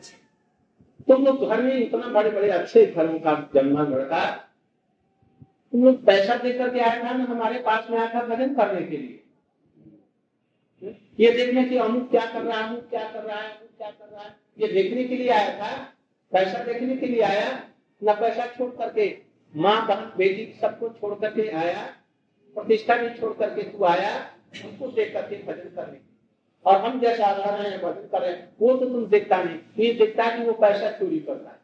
तुम 1.08 1.24
लोग 1.24 1.48
घर 1.48 1.62
में 1.62 1.74
इतना 1.74 2.06
बड़े 2.12 2.30
बड़े 2.30 2.48
अच्छे 2.50 2.86
घरों 2.86 3.18
का 3.18 3.34
जन्मा 3.54 3.82
लड़का 3.82 4.24
तुम 5.72 5.84
लोग 5.84 6.04
पैसा 6.04 6.34
देकर 6.36 6.70
के 6.70 6.80
आया 6.80 7.02
था 7.04 7.16
ना 7.16 7.24
हमारे 7.24 7.58
पास 7.62 7.86
में 7.90 7.98
आया 7.98 8.08
था 8.14 8.26
भजन 8.26 8.54
करने 8.54 8.82
के 8.86 8.96
लिए? 8.96 9.16
ये 11.18 11.30
देखने 11.30 11.64
की 11.64 11.76
अमुक 11.76 12.10
क्या 12.10 12.24
कर 12.26 12.42
रहा 12.42 12.58
है 12.58 12.68
अमुक 12.68 12.88
क्या 12.90 13.08
कर 13.12 13.22
रहा 13.22 13.36
है 13.36 13.48
अमुक 13.48 13.70
क्या 13.78 13.90
कर 13.90 14.08
रहा 14.12 14.22
है 14.22 14.34
ये 14.58 14.72
देखने 14.72 15.04
के 15.04 15.16
लिए 15.16 15.28
आया 15.28 15.56
था? 15.60 15.72
पैसा 16.32 16.64
देखने 16.64 16.96
के 16.96 17.06
लिए 17.06 17.20
आया, 17.20 17.70
न 18.04 18.14
पैसा 18.14 18.46
छोड़ 18.46 18.70
करके। 18.70 19.18
माँ 19.56 19.86
बहन 19.86 20.12
बेटी, 20.16 20.60
सबको 20.60 20.88
छोड़ 20.88 21.14
करके 21.14 21.48
आया, 21.48 21.96
प्रतिष्ठा 22.54 22.96
भी 22.96 23.20
छोड़ 23.20 23.32
करके 23.38 23.62
तू 23.62 23.84
आया 23.84 24.30
उसको 24.54 24.88
देख 24.88 25.12
करके 25.12 25.36
भजन 25.36 25.68
करने 25.76 25.98
और 26.64 26.76
हम 26.76 27.00
जैसा 27.00 27.30
रह 27.30 27.56
रहे 27.56 27.70
हैं, 27.70 27.82
भजन 27.82 28.08
कर 28.08 28.20
रहे 28.20 28.30
हैं, 28.30 28.56
वो 28.60 28.76
तो 28.76 28.88
तुम 28.88 29.06
देखता 29.06 29.42
नहीं। 29.42 29.58
तो 29.58 29.82
ये 29.82 29.92
देखता 29.94 30.24
है 30.24 30.38
कि 30.38 30.44
वो 30.44 30.52
पैसा 30.52 30.90
चोरी 30.90 31.20
करता 31.20 31.50
है। 31.50 31.60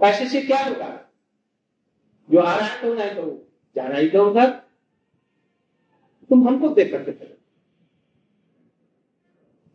पैसे 0.00 0.26
से 0.26 0.42
क्या 0.42 0.64
होगा? 0.64 1.10
जो 2.30 2.38
आ 2.38 2.56
रहा 2.56 2.66
है 2.66 2.82
तो 2.82 2.94
नहीं 2.94 3.10
तो 3.10 3.52
जाना 3.76 3.98
इधर 3.98 4.18
उधर। 4.18 4.50
तुम 6.28 6.48
हमको 6.48 6.68
देख 6.68 6.90
करके 6.90 7.12
चलो। 7.12 7.36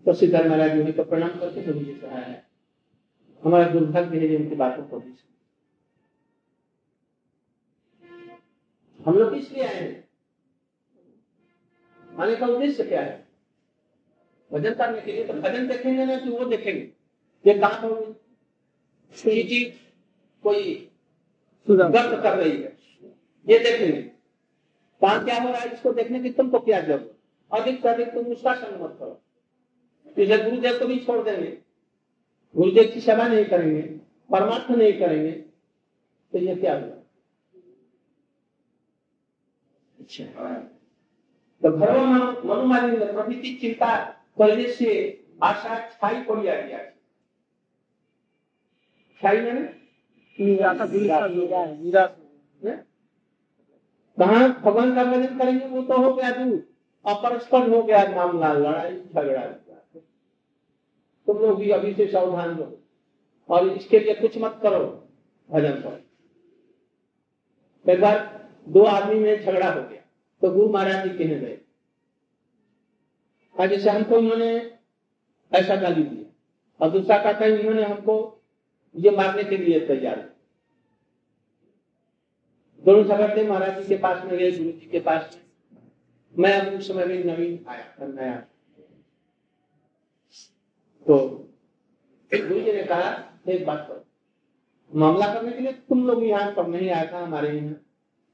तो 0.05 0.13
सिद्धार्थ 0.13 0.47
महाराज 0.47 0.71
जी 0.71 0.83
ने 0.83 0.91
तो 0.91 1.03
प्रणाम 1.03 1.29
करके 1.29 1.61
तो 1.61 1.73
मुझे 1.73 1.93
कहा 1.93 2.19
है 2.19 2.46
हमारा 3.47 3.67
दुर्भाग्य 3.69 4.27
है 4.27 4.35
उनकी 4.35 4.55
बातों 4.55 4.83
को 4.83 4.99
भी 4.99 5.13
हम 8.99 9.17
लोग 9.17 9.33
इसलिए 9.33 9.63
आए 9.63 9.75
हैं? 9.75 10.07
आने 12.19 12.35
का 12.35 12.47
उद्देश्य 12.47 12.83
क्या 12.83 13.01
है? 13.01 13.27
भजन 14.51 14.73
करने 14.73 15.01
के 15.01 15.11
लिए 15.11 15.23
तो 15.27 15.33
भजन 15.33 15.67
देखेंगे 15.67 16.05
ना 16.05 16.17
कि 16.19 16.29
वो 16.29 16.45
देखेंगे। 16.45 16.81
ये 17.45 17.53
कहा 17.59 17.69
पर 17.83 18.13
चीज़ 19.15 19.73
कोई 20.43 20.91
गर्त 21.69 22.23
कर 22.23 22.37
रही 22.37 22.51
है। 22.51 22.77
ये 23.49 23.59
देखेंगे। 23.59 24.01
काम 25.01 25.23
क्या 25.25 25.41
हो 25.41 25.49
रहा 25.49 25.59
है? 25.59 25.73
इसको 25.73 25.93
देखने 25.93 26.19
की 26.19 26.29
तुमको 26.29 26.59
क्या 26.59 26.81
ज़रूरत? 26.81 27.15
अधिक 27.51 27.81
से 27.81 27.89
अधिक 27.89 28.13
तुम 28.13 28.25
उसका 28.25 28.53
संग 28.55 28.81
मत 28.81 28.97
करो। 28.99 29.21
इसे 30.17 30.37
गुरुदेव 30.43 30.79
को 30.79 30.85
भी 30.85 30.99
छोड़ 30.99 31.23
देंगे। 31.23 31.66
गुरुदेव 32.55 32.91
की 32.93 33.01
सेवा 33.01 33.27
नहीं 33.27 33.45
करेंगे 33.45 33.81
परमार्थ 34.29 34.71
नहीं 34.71 34.93
करेंगे 34.99 35.31
तो 35.31 36.37
ये 36.37 36.55
क्या 36.55 36.73
हुआ? 36.73 36.95
अच्छा। 39.99 40.23
तो 41.61 41.71
भगवान 41.77 42.47
मनुमानी 42.47 42.97
प्रकृति 42.97 43.53
चिंता 43.61 43.95
करने 44.37 44.67
से 44.73 44.89
आशा 45.43 45.79
छाई 45.89 46.21
पड़ी 46.23 46.47
आ 46.47 46.55
गया 46.61 46.79
छाई 49.21 49.41
मैंने? 49.41 49.63
कहा? 54.19 54.47
भगवान 54.47 54.95
का 54.95 55.03
भजन 55.03 55.37
करेंगे 55.37 55.65
वो 55.65 55.81
तो 55.81 55.97
हो 55.97 56.13
गया 56.13 56.29
दूर। 56.31 56.57
अपरस्पर 57.05 57.69
हो 57.69 57.81
गया 57.83 58.03
मामला 58.15 58.53
लड़ाई 58.53 58.95
झगड़ा। 58.95 59.41
तुम 61.27 61.37
लोग 61.37 61.59
भी 61.59 61.69
अभी 61.71 61.93
से 61.93 62.07
सावधान 62.07 62.57
रहो 62.57 62.79
और 63.49 63.67
इसके 63.69 63.99
लिए 63.99 64.13
कुछ 64.13 64.37
मत 64.37 64.59
करो 64.63 64.85
भजन 65.49 65.81
करो 65.81 65.97
एक 67.85 68.01
बार 68.01 68.17
दो 68.69 68.83
आदमी 68.85 69.19
में 69.19 69.41
झगड़ा 69.41 69.71
हो 69.71 69.81
गया 69.81 70.01
तो 70.41 70.51
गुरु 70.51 70.69
महाराज 70.69 71.03
जी 71.03 71.17
कहने 71.17 71.35
गए 71.35 71.57
आज 73.55 73.69
जैसे 73.69 73.89
हमको 73.89 74.17
इन्होंने 74.17 74.49
ऐसा 75.51 75.75
गाली 75.75 76.03
दिया 76.03 76.25
और 76.79 76.89
दूसरा 76.91 77.17
कहता 77.17 77.45
है, 77.45 77.59
इन्होंने 77.59 77.83
हमको 77.83 78.15
ये 78.95 79.11
मारने 79.11 79.43
के 79.43 79.57
लिए 79.57 79.79
तैयार 79.87 80.17
दोनों 82.83 83.03
झगड़ते, 83.03 83.43
महाराज 83.47 83.81
जी 83.81 83.87
के 83.87 83.97
पास 83.97 84.23
में 84.25 84.37
गए, 84.37 84.51
गुरु 84.51 84.71
जी 84.71 84.89
के 84.91 84.99
पास 84.99 85.35
में। 85.35 85.43
मैं 86.35 86.53
अब 86.53 86.73
उस 86.73 86.87
समय 86.87 87.05
में 87.05 87.23
नवीन 87.25 87.65
आया, 87.67 87.85
नया। 88.01 88.45
तो 91.07 91.17
गुरु 92.31 92.59
जी 92.61 92.71
ने 92.71 92.83
कहा, 92.83 93.11
एक 93.47 93.65
बात 93.65 93.85
करो। 93.89 94.03
मामला 94.91 95.33
करने 95.33 95.51
के 95.51 95.59
लिए 95.59 95.71
तुम 95.89 96.07
लोग 96.07 96.23
यहाँ 96.23 96.51
पर 96.53 96.67
नहीं 96.67 96.89
आया 96.89 97.11
था 97.11 97.19
हमारे 97.19 97.49
यहाँ। 97.51 97.75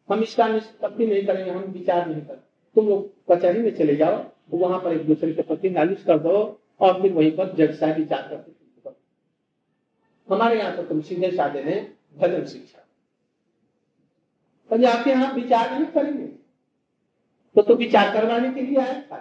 हम 0.10 0.24
इसका 0.24 0.48
निष्पत्ति 0.48 1.06
नहीं 1.08 1.25
करेंगे, 1.25 1.51
हम 1.51 1.62
विचार 1.63 2.08
नहीं 2.08 2.22
करें 2.22 2.39
तुम 2.75 2.88
लोग 2.88 3.32
कचहरी 3.32 3.62
में 3.62 3.75
चले 3.77 3.96
जाओ, 3.96 4.24
वहाँ 4.51 4.80
पर 4.80 4.94
एक 4.94 5.06
दूसरे 5.08 5.34
के 5.34 5.42
प्रति 5.42 5.70
नालिश 5.70 6.03
कर 6.03 6.20
दो 6.20 6.60
और 6.82 7.01
फिर 7.01 7.13
वहीं 7.13 7.32
पर 7.38 7.53
जज 7.56 7.80
साहब 7.80 7.98
विचार 7.98 8.27
करते 8.30 8.51
हमारे 10.30 10.58
यहाँ 10.58 10.75
तो 10.75 10.84
तुम 10.84 11.01
सीधे 11.01 11.30
साधे 11.32 11.63
ने 11.63 11.75
भजन 12.18 12.46
शिक्षा। 12.46 12.80
तो 14.72 14.88
आपके 14.88 15.10
यहाँ 15.10 15.34
विचार 15.34 15.72
नहीं 15.72 15.86
करेंगे। 15.88 16.25
तो 17.56 17.62
तो 17.62 17.75
विचार 17.75 18.13
करवाने 18.13 18.53
के 18.53 18.62
लिए 18.62 18.77
आया 18.77 19.01
था। 19.01 19.18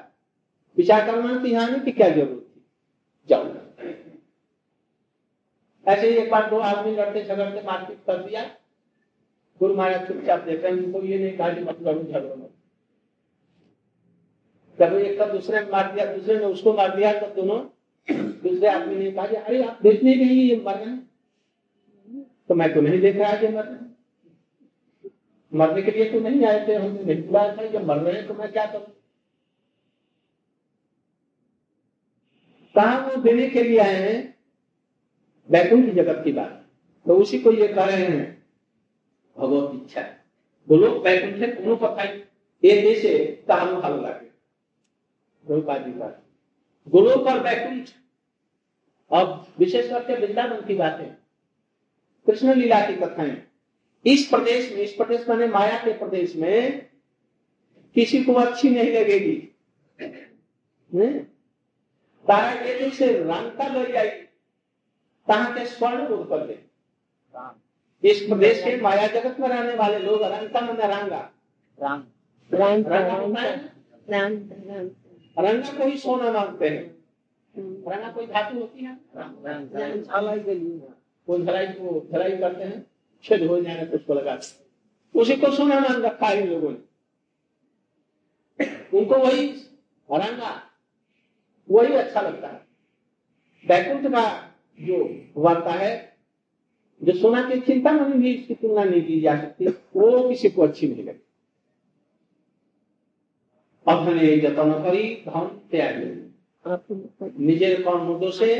विचार 0.76 1.06
करवाने 1.06 1.38
के 1.40 1.48
यहाँ 1.48 1.80
की 1.80 1.92
क्या 1.92 2.08
ज़रूरत 2.08 2.46
थी 2.46 2.62
जाओ 3.28 3.44
ऐसे 5.92 6.08
ही 6.08 6.16
एक 6.16 6.30
बार 6.30 6.48
दो 6.50 6.58
आदमी 6.60 6.94
लड़ते, 6.96 7.22
झगड़ते, 7.24 7.62
मारपीट 7.66 7.98
कर 8.06 8.22
दिया। 8.22 8.42
गुरु 9.60 9.74
महाराज 9.74 10.06
चुपचाप 10.08 10.40
देख 10.40 10.62
रहे 10.62 10.72
उनको 10.74 11.02
ये 11.02 11.18
नहीं 11.18 11.36
कहा 11.38 11.52
कि 11.52 11.60
मत 11.62 11.78
लड़ो, 11.82 12.02
झगड़ो 12.02 12.34
मत। 12.36 12.50
जब 14.78 14.94
एक 14.96 15.18
का 15.18 15.26
दूसरे 15.26 15.60
ने 15.60 15.70
मार 15.70 15.92
दिया, 15.92 16.04
दूसरे 16.06 16.38
ने 16.38 16.44
उसको 16.46 16.72
मार 16.72 16.96
दिया 16.96 17.12
तो 17.20 17.26
दोनों 17.34 17.58
दूसरे 18.08 18.68
आदमी 18.68 18.94
ने 18.94 19.10
कहा 19.12 19.24
अरे, 19.24 19.62
आप 19.62 19.78
देखने 19.82 20.14
गए 20.14 20.24
ये 20.24 20.56
मर 20.66 20.76
रहे 20.76 20.96
तो 22.48 22.54
मैं 22.54 22.72
तो 22.74 22.80
नहीं 22.80 23.00
देख 23.00 23.16
रहा 23.16 23.34
कि 23.36 23.48
मर 23.48 23.64
रहे 23.64 23.90
मरने 25.52 25.82
के 25.82 25.90
लिए 25.90 26.10
तो 26.10 26.20
नहीं 26.20 26.44
आए 26.46 26.66
थे, 26.68 26.74
हमने 26.74 27.02
नहीं 27.04 27.22
बुलाया 27.22 27.56
था 27.56 27.66
जब 27.68 27.86
मर 27.86 27.96
रहे 27.98 28.14
हैं 28.14 28.26
तो 28.28 28.34
मैं 28.34 28.50
क्या 28.52 28.64
करूँ? 28.66 28.86
कहा, 32.74 32.98
वो 32.98 33.16
देने 33.22 33.48
के 33.50 33.62
लिए 33.62 33.78
आए 33.78 33.94
हैं 33.94 34.34
वैकुंठ 35.52 35.86
जगत 35.86 36.20
की 36.24 36.32
बात। 36.32 36.66
तो 37.06 37.14
उसी 37.14 37.38
को 37.38 37.52
ये 37.52 37.68
कह 37.68 37.84
रहे 37.84 38.06
हैं, 38.06 38.46
भगवत 39.38 39.70
इच्छा। 39.74 40.00
है 40.00 40.24
बोलो, 40.68 40.88
वैकुंठ 41.00 41.34
है 41.34 41.64
ये 42.64 42.80
हल 43.84 44.00
लागे। 44.02 44.30
जी 45.78 45.92
का 45.92 46.22
गोलोक 46.88 47.26
और 47.26 47.40
वैकुंठ। 47.40 47.88
अब 49.12 49.46
विशेष 49.58 49.90
से 49.92 50.14
वृंदावन 50.16 50.60
की 50.60 50.74
बातें 50.74 51.06
कृष्ण 52.26 52.54
लीला 52.54 52.80
की 52.80 52.96
कथाएँ। 52.96 53.42
इस 54.06 54.28
प्रदेश 54.28 54.72
में, 54.72 54.78
इस 54.78 54.92
प्रदेश 54.92 55.28
में 55.28 55.48
माया 55.48 55.78
के 55.78 55.92
प्रदेश 55.92 56.36
में, 56.36 56.86
किसी 57.94 58.24
को 58.24 58.32
अच्छी 58.32 58.70
नहीं 58.70 58.92
लगेगी। 58.92 59.48
तारा 62.28 62.54
के 62.54 62.78
से 62.90 63.06
रंग 63.06 63.50
लग 63.68 63.92
जाएगी। 63.92 64.31
कहा 65.28 65.50
के 65.50 65.66
स्वर्ण 65.66 66.08
बोध 66.08 66.28
कर 66.28 66.46
दे 66.46 66.64
इस 68.04 68.20
प्रदेश 68.20 68.62
के 68.64 68.80
माया 68.80 69.06
जगत 69.06 69.40
में 69.40 69.48
रहने 69.48 69.74
वाले 69.74 69.98
लोग 69.98 70.22
रंग 70.22 70.56
मन 70.68 70.76
रंगा 70.76 71.30
रंगा 75.38 75.72
को 75.72 75.84
ही 75.84 75.98
सोना 75.98 76.32
मांगते 76.32 76.68
हैं। 76.68 76.82
रंगा 77.92 78.10
कोई 78.12 78.26
धातु 78.26 78.58
होती 78.58 78.84
है? 78.84 78.98
कोई 81.26 81.42
धराई 81.44 81.66
को 81.66 82.08
धराई 82.12 82.36
करते 82.36 82.64
हैं। 82.64 82.86
छेद 83.24 83.42
हो 83.42 83.60
जाने 83.60 83.84
तो 83.86 83.96
उसको 83.96 84.14
लगा 84.14 84.38
उसी 85.14 85.36
को 85.36 85.50
सोना 85.50 85.78
मान 85.80 86.02
रखा 86.02 86.26
है 86.26 86.46
लोगों 86.46 86.70
ने। 86.70 86.78
उनको 88.98 89.16
वही 89.16 89.46
रंगा। 90.12 90.62
वही 91.70 91.94
अच्छा 91.94 92.20
लगता 92.20 92.48
है। 92.48 92.66
बैकुंठ 93.68 94.12
का 94.12 94.51
जो 94.78 94.96
वार्ता 95.36 95.72
है 95.72 95.90
जो 97.00 97.12
सोना 97.12 97.42
की 97.48 97.60
चिंता 97.60 97.92
में 97.92 98.20
भी 98.20 98.32
इसकी 98.34 98.54
तुलना 98.54 98.84
नहीं 98.84 99.02
की 99.02 99.20
जा 99.20 99.36
सकती 99.40 99.66
वो 99.66 100.28
किसी 100.28 100.48
को 100.50 100.62
अच्छी 100.62 100.88
नहीं 100.88 101.04
लगती। 101.04 101.28
जतन 104.38 104.72
करी 104.82 105.14
धन 105.24 105.46
त्याग 105.70 105.96
निजे 107.40 107.74
कर्म 107.76 108.18
दोषे 108.18 108.50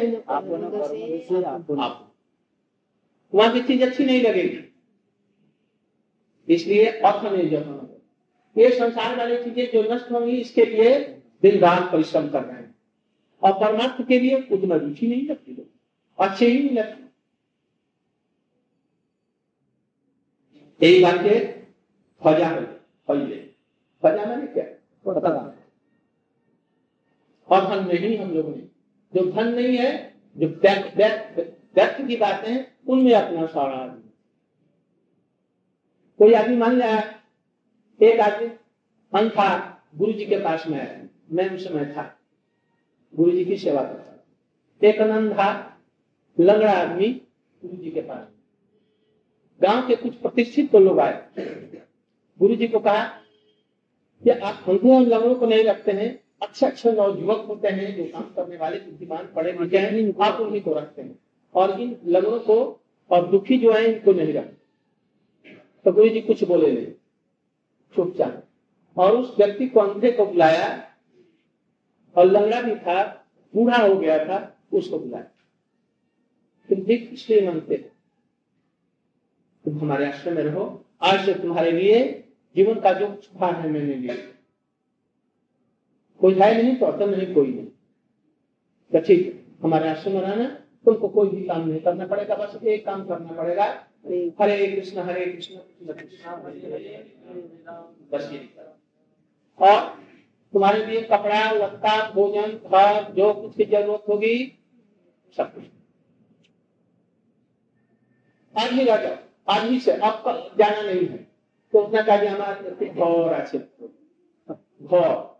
वहाँ 3.32 3.52
की 3.52 3.60
चीज़ 3.62 3.82
अच्छी 3.84 4.04
नहीं 4.04 4.22
लगेगी। 4.22 4.58
इसलिए 6.48 6.86
अथने 6.86 7.44
जतन 7.48 7.88
ये 8.56 8.70
संसार 8.70 9.16
वाली 9.18 9.36
चीज़ें 9.44 9.70
जो 9.72 9.82
नष्ट 9.94 10.10
होंगी 10.12 10.36
इसके 10.36 10.64
लिए 10.64 10.98
दिन 11.42 11.58
रात 11.58 11.90
परिश्रम 11.92 12.28
कर 12.28 12.42
रहे 12.42 12.56
हैं। 12.56 12.74
और 13.42 13.52
परमार्थ 13.60 14.06
के 14.08 14.18
लिए 14.20 14.36
उतना 14.52 14.76
रुचि 14.76 15.06
नहीं 15.06 15.26
लगती 15.28 15.52
लोग। 15.52 15.68
अच्छे 16.18 16.46
ही 16.46 16.62
नहीं 16.62 16.76
लगते 16.76 17.02
यही 20.82 21.02
वाक्य 21.04 21.66
फजा 22.24 22.60
फैले 23.06 23.36
फजा 24.02 24.24
मैंने 24.24 24.46
क्या? 24.46 24.64
और 27.50 27.64
धन 27.66 27.88
नहीं 27.88 28.18
हम 28.18 28.30
लोगों 28.30 28.50
ने, 28.50 28.62
जो 29.14 29.30
धन 29.32 29.48
नहीं 29.48 29.76
है, 29.76 30.14
जो 30.36 30.48
व्यक्त 30.48 32.06
की 32.06 32.16
बातें 32.16 32.52
हैं 32.52 32.76
उनमें 32.88 33.14
अपना 33.14 33.46
सारा 33.46 33.76
आदमी। 33.76 34.10
कोई 36.18 36.34
आदमी 36.34 36.56
मान 36.56 36.76
लिया, 36.76 36.98
एक 38.02 38.20
आदमी 38.20 39.28
था 39.28 39.48
गुरु 39.94 40.12
जी 40.12 40.26
के 40.26 40.36
पास 40.36 40.66
में 40.66 40.78
आया। 40.80 41.08
मैं 41.32 41.50
उस 41.50 41.68
समय 41.68 41.84
था। 41.96 42.18
गुरु 43.14 43.30
जी 43.30 43.44
की 43.44 43.56
सेवा 43.56 43.82
करता 43.82 44.88
एक 44.88 45.00
अनंत 45.00 45.32
था 45.32 45.71
लंगड़ा 46.40 46.72
आदमी 46.72 47.08
गुरु 47.64 47.76
जी 47.76 47.90
के 47.90 48.00
पास। 48.00 48.28
गाँव 49.62 49.88
के 49.88 49.96
कुछ 49.96 50.14
प्रतिष्ठित 50.14 50.72
तो 50.72 50.78
लोग 50.78 51.00
आए। 51.00 51.28
गुरु 52.38 52.54
जी 52.54 52.68
को 52.68 52.78
कहा 52.78 53.04
कि 54.24 54.30
आप 54.30 54.64
हमको 54.66 54.94
और 54.94 55.02
लंगड़ों 55.02 55.34
को 55.34 55.46
नहीं 55.46 55.64
रखते 55.64 55.92
हैं, 55.92 56.24
अच्छे 56.42 56.66
अच्छे 56.66 56.92
नौजुवक 56.92 57.44
होते 57.48 57.68
हैं, 57.68 57.96
जो 57.96 58.04
काम 58.04 58.22
करने 58.22 58.56
वाले, 58.56 58.80
बुद्धिमान 58.80 59.28
पड़े 59.36 59.52
लिखे 59.52 59.78
हैं, 59.78 60.14
आप 60.22 60.40
उन्हीं 60.40 60.62
को 60.62 60.74
रखते 60.74 61.02
हैं। 61.02 61.18
और 61.54 61.80
इन 61.80 61.96
लंगड़ों 62.06 62.40
को 62.40 62.84
और 63.10 63.26
दुखी 63.26 63.58
जो 63.58 63.72
है, 63.72 63.92
इनको 63.92 64.12
नहीं 64.12 64.32
रखते। 64.32 64.62
तो 65.84 65.92
गुरु 65.92 66.08
जी 66.08 66.20
कुछ 66.20 66.44
बोले 66.44 66.72
नहीं। 66.72 66.86
चुपचाप। 67.96 68.44
और 68.96 69.16
उस 69.16 69.34
व्यक्ति 69.38 69.66
को 69.66 69.80
अंधे 69.80 70.12
को 70.12 70.26
बुलाया 70.26 70.88
और 72.16 72.24
लंगड़ा 72.24 72.62
भी 72.62 72.74
था, 72.74 73.26
बूढ़ा 73.54 73.76
हो 73.76 73.96
गया 73.96 74.24
था, 74.24 74.58
उसको 74.72 74.98
बुलाया। 74.98 75.26
तुम 76.72 76.80
भी 76.82 76.94
इसलिए 76.94 77.46
मानते 77.46 77.74
हो 77.74 77.88
तुम 79.64 79.78
हमारे 79.80 80.06
आश्रम 80.06 80.34
में 80.34 80.42
रहो। 80.42 80.62
आज 81.02 81.24
से 81.26 81.32
तुम्हारे 81.34 81.70
लिए 81.72 81.98
जीवन 82.56 82.78
का 82.80 82.92
जो 82.92 83.06
छुपा 83.24 83.46
है 83.48 83.70
मैंने 83.70 83.94
लिया। 83.94 84.14
कोई 86.20 86.34
है 86.34 86.62
नहीं 86.62 86.76
तो 86.76 86.86
अतन 86.86 87.10
नहीं, 87.10 87.34
कोई 87.34 87.46
नहीं। 87.46 87.66
तो 88.92 89.00
ठीक 89.00 89.44
हमारे 89.62 89.88
आश्रम 89.88 90.12
में 90.12 90.20
रहना, 90.20 90.46
तुमको 90.84 91.08
कोई 91.08 91.28
भी 91.28 91.42
काम 91.46 91.68
नहीं 91.68 91.80
करना 91.80 92.06
पड़ेगा, 92.06 92.34
बस 92.36 92.64
एक 92.64 92.84
काम 92.86 93.04
करना 93.06 93.32
पड़ेगा। 93.32 93.64
हरे 94.40 94.66
कृष्ण 94.66 95.00
हरे 95.00 95.26
कृष्ण 95.26 95.56
बस 98.12 98.30
ये 98.32 98.38
और 99.58 99.80
तुम्हारे 100.54 100.86
लिए 100.86 101.02
कपड़ा, 101.02 101.50
लत्ता, 101.52 102.10
भोजन, 102.10 102.58
घर, 102.64 103.12
जो 103.12 103.32
कुछ 103.34 103.56
की 103.56 103.64
ज़रूरत 103.66 104.04
होगी, 104.08 104.34
सब 105.36 105.54
कुछ। 105.54 105.64
आज 108.58 108.72
ही। 108.72 108.84
राजा 108.84 109.18
आज 109.48 109.70
ही 109.70 109.80
से 109.80 109.96
आपका 109.96 110.32
जाना 110.32 110.82
नहीं 110.82 111.06
है। 111.08 111.16
तो 111.72 111.78
उसने 111.78 112.02
कहा 112.02 112.16
हमारे 112.16 112.86
घर 112.86 113.32
अच्छे। 113.32 113.58
घर। 114.82 115.32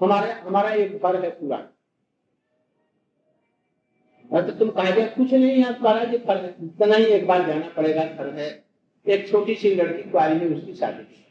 हमारे, 0.00 0.32
हमारा 0.32 0.70
एक 0.70 0.98
घर 0.98 1.24
है 1.24 1.30
पूरा। 1.30 1.56
तो 4.40 4.50
तुम 4.50 4.70
कहा 4.70 5.06
कुछ 5.06 5.32
नहीं 5.32 5.62
है 5.62 5.74
तुम्हारा 5.74 6.04
जो 6.04 6.18
है 6.18 6.48
इतना 6.48 6.96
ही। 6.96 7.04
एक 7.04 7.26
बार 7.26 7.46
जाना 7.46 7.68
पड़ेगा, 7.68 8.04
घर 8.04 8.34
है। 8.34 8.64
एक 9.08 9.30
छोटी 9.30 9.54
सी 9.54 9.74
लड़की 9.74 10.10
कुआरी 10.10 10.38
है 10.38 10.46
उसकी 10.46 10.74
शादी 10.74 11.24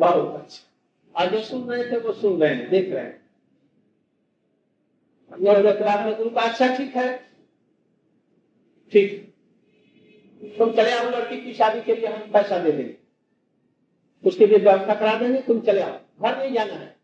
बहुत 0.00 0.42
अच्छा। 0.42 1.24
और 1.24 1.30
जो 1.30 1.40
सुन 1.40 1.70
रहे 1.70 1.92
थे, 1.92 1.96
वो 1.96 2.12
सुन 2.12 2.40
रहे 2.40 2.54
हैं, 2.54 2.70
देख 2.70 2.92
रहे 2.92 3.04
हैं। 3.04 3.20
का 5.32 6.40
अच्छा 6.40 6.76
ठीक 6.76 6.96
है। 6.96 7.29
ठीक। 8.92 9.34
तुम 10.58 10.72
चले 10.72 10.90
आओ, 10.90 11.10
लड़की 11.10 11.40
की 11.40 11.54
शादी 11.54 11.80
के 11.80 11.94
लिए 11.94 12.06
हम 12.06 12.32
पैसा 12.32 12.58
दे 12.58 12.72
देंगे। 12.72 12.96
उसके 14.24 14.46
लिए 14.46 14.58
व्यवस्था 14.58 14.94
करा 14.94 15.18
देंगे, 15.18 15.42
तुम 15.42 15.60
चले 15.60 15.80
आओ। 15.80 15.98
घर 16.22 16.38
नहीं 16.38 16.52
जाना 16.52 16.72
है। 16.72 16.96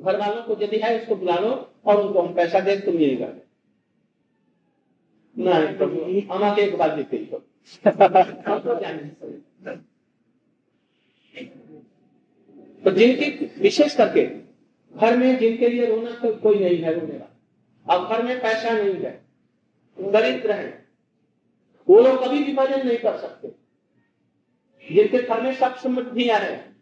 घर 0.00 0.16
वालों 0.16 0.42
को 0.42 0.64
यदि 0.64 0.78
है, 0.78 1.00
उसको 1.00 1.16
बुला 1.16 1.36
लो 1.36 1.72
और 1.84 2.06
उनको 2.06 2.22
हम 2.22 2.34
पैसा 2.34 2.60
दे, 2.60 2.76
तुम 2.76 2.94
यही 2.94 3.16
कर 3.16 3.50
तो 5.70 5.86
तो 12.84 12.90
जिनकी, 12.90 13.46
विशेष 13.60 13.96
करके, 13.96 14.26
घर 14.96 15.16
में 15.16 15.38
जिनके 15.38 15.68
लिए 15.68 15.86
रोना 15.86 16.10
तो 16.10 16.34
कोई 16.36 16.58
नहीं 16.58 16.78
है 16.78 17.00
रोने 17.00 17.12
वाला। 17.12 17.96
अब 17.96 18.08
घर 18.08 18.22
में 18.22 18.40
पैसा 18.40 18.70
नहीं 18.70 18.94
है। 18.94 19.24
दरिद्र 20.00 20.52
है 20.52 20.79
वो 21.90 22.00
लोग 22.00 22.24
कभी 22.24 22.42
भी 22.44 22.52
भजन 22.52 22.86
नहीं 22.86 22.98
कर 22.98 23.16
सकते। 23.18 23.48
जिनके 24.84 25.22
घर 25.22 25.40
में 25.42 25.54
सब 25.54 25.76
समृद्धियाँ 25.76 26.38
हैं 26.40 26.76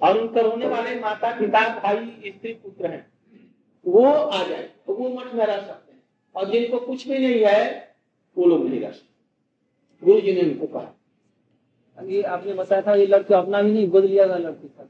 और 0.00 0.18
उनके 0.18 0.42
रोने 0.42 0.66
वाले 0.68 0.94
माता 1.00 1.30
पिता 1.38 1.60
भाई 1.80 2.32
स्त्री 2.32 2.52
पुत्र 2.54 2.90
हैं 2.90 3.06
वो 3.86 4.04
आ 4.04 4.42
जाए 4.48 4.62
तो 4.86 4.94
वो 4.94 5.08
मठ 5.08 5.34
में 5.34 5.44
रह 5.46 5.56
सकते 5.56 5.92
हैं। 5.92 6.02
और 6.34 6.50
जिनको 6.50 6.78
कुछ 6.78 7.06
भी 7.08 7.18
नहीं 7.18 7.44
है 7.44 7.94
वो 8.36 8.46
लोग 8.46 8.68
नहीं 8.68 8.80
रह 8.80 8.90
सकते। 8.90 10.06
गुरु 10.06 10.20
जी 10.20 10.32
ने 10.32 10.40
उनको 10.40 10.66
कहा। 10.66 10.94
ये 11.98 12.22
आपने 12.22 12.52
बताया 12.54 12.82
था 12.82 12.94
ये 12.94 13.06
लड़का 13.06 13.38
अपना 13.38 13.62
भी 13.62 13.72
नहीं 13.72 13.88
गोद 13.90 14.04
लिया 14.04 14.28
था 14.28 14.36
लड़की 14.38 14.68
था। 14.68 14.84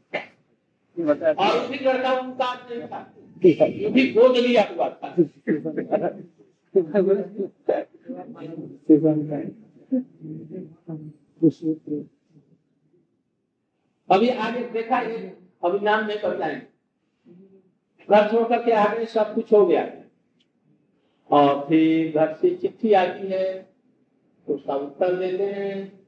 और 1.31 1.69
भी 1.69 1.79
लड़का 1.85 2.12
उनका 2.21 2.53
नहीं 2.71 2.81
था। 2.83 3.01
ये 3.45 3.88
भी 3.88 4.12
गोद 4.12 4.37
लिया 4.37 4.62
हुआ 4.73 4.88
था। 4.88 5.14
अभी 14.11 14.28
आगे 14.28 14.68
देखा 14.68 15.00
ये, 15.00 15.38
अभी 15.64 15.78
नाम 15.78 16.07
नहीं 16.07 16.18
बताएँगे। 16.18 16.66
घर 18.11 18.31
छोड़ 18.31 18.48
करके 18.48 18.72
आगे 18.72 19.07
सब 19.07 19.35
कुछ 19.35 19.52
हो 19.52 19.66
गया। 19.66 20.04
और 21.31 21.68
फिर 21.68 22.14
घर 22.14 22.35
से 22.35 22.57
चिट्ठी 22.57 22.92
आती 22.92 23.26
है 23.26 23.62
तो 24.46 24.54
उसका 24.54 24.74
उत्तर 24.74 25.16
देते 25.16 25.44
हैं। 25.44 26.07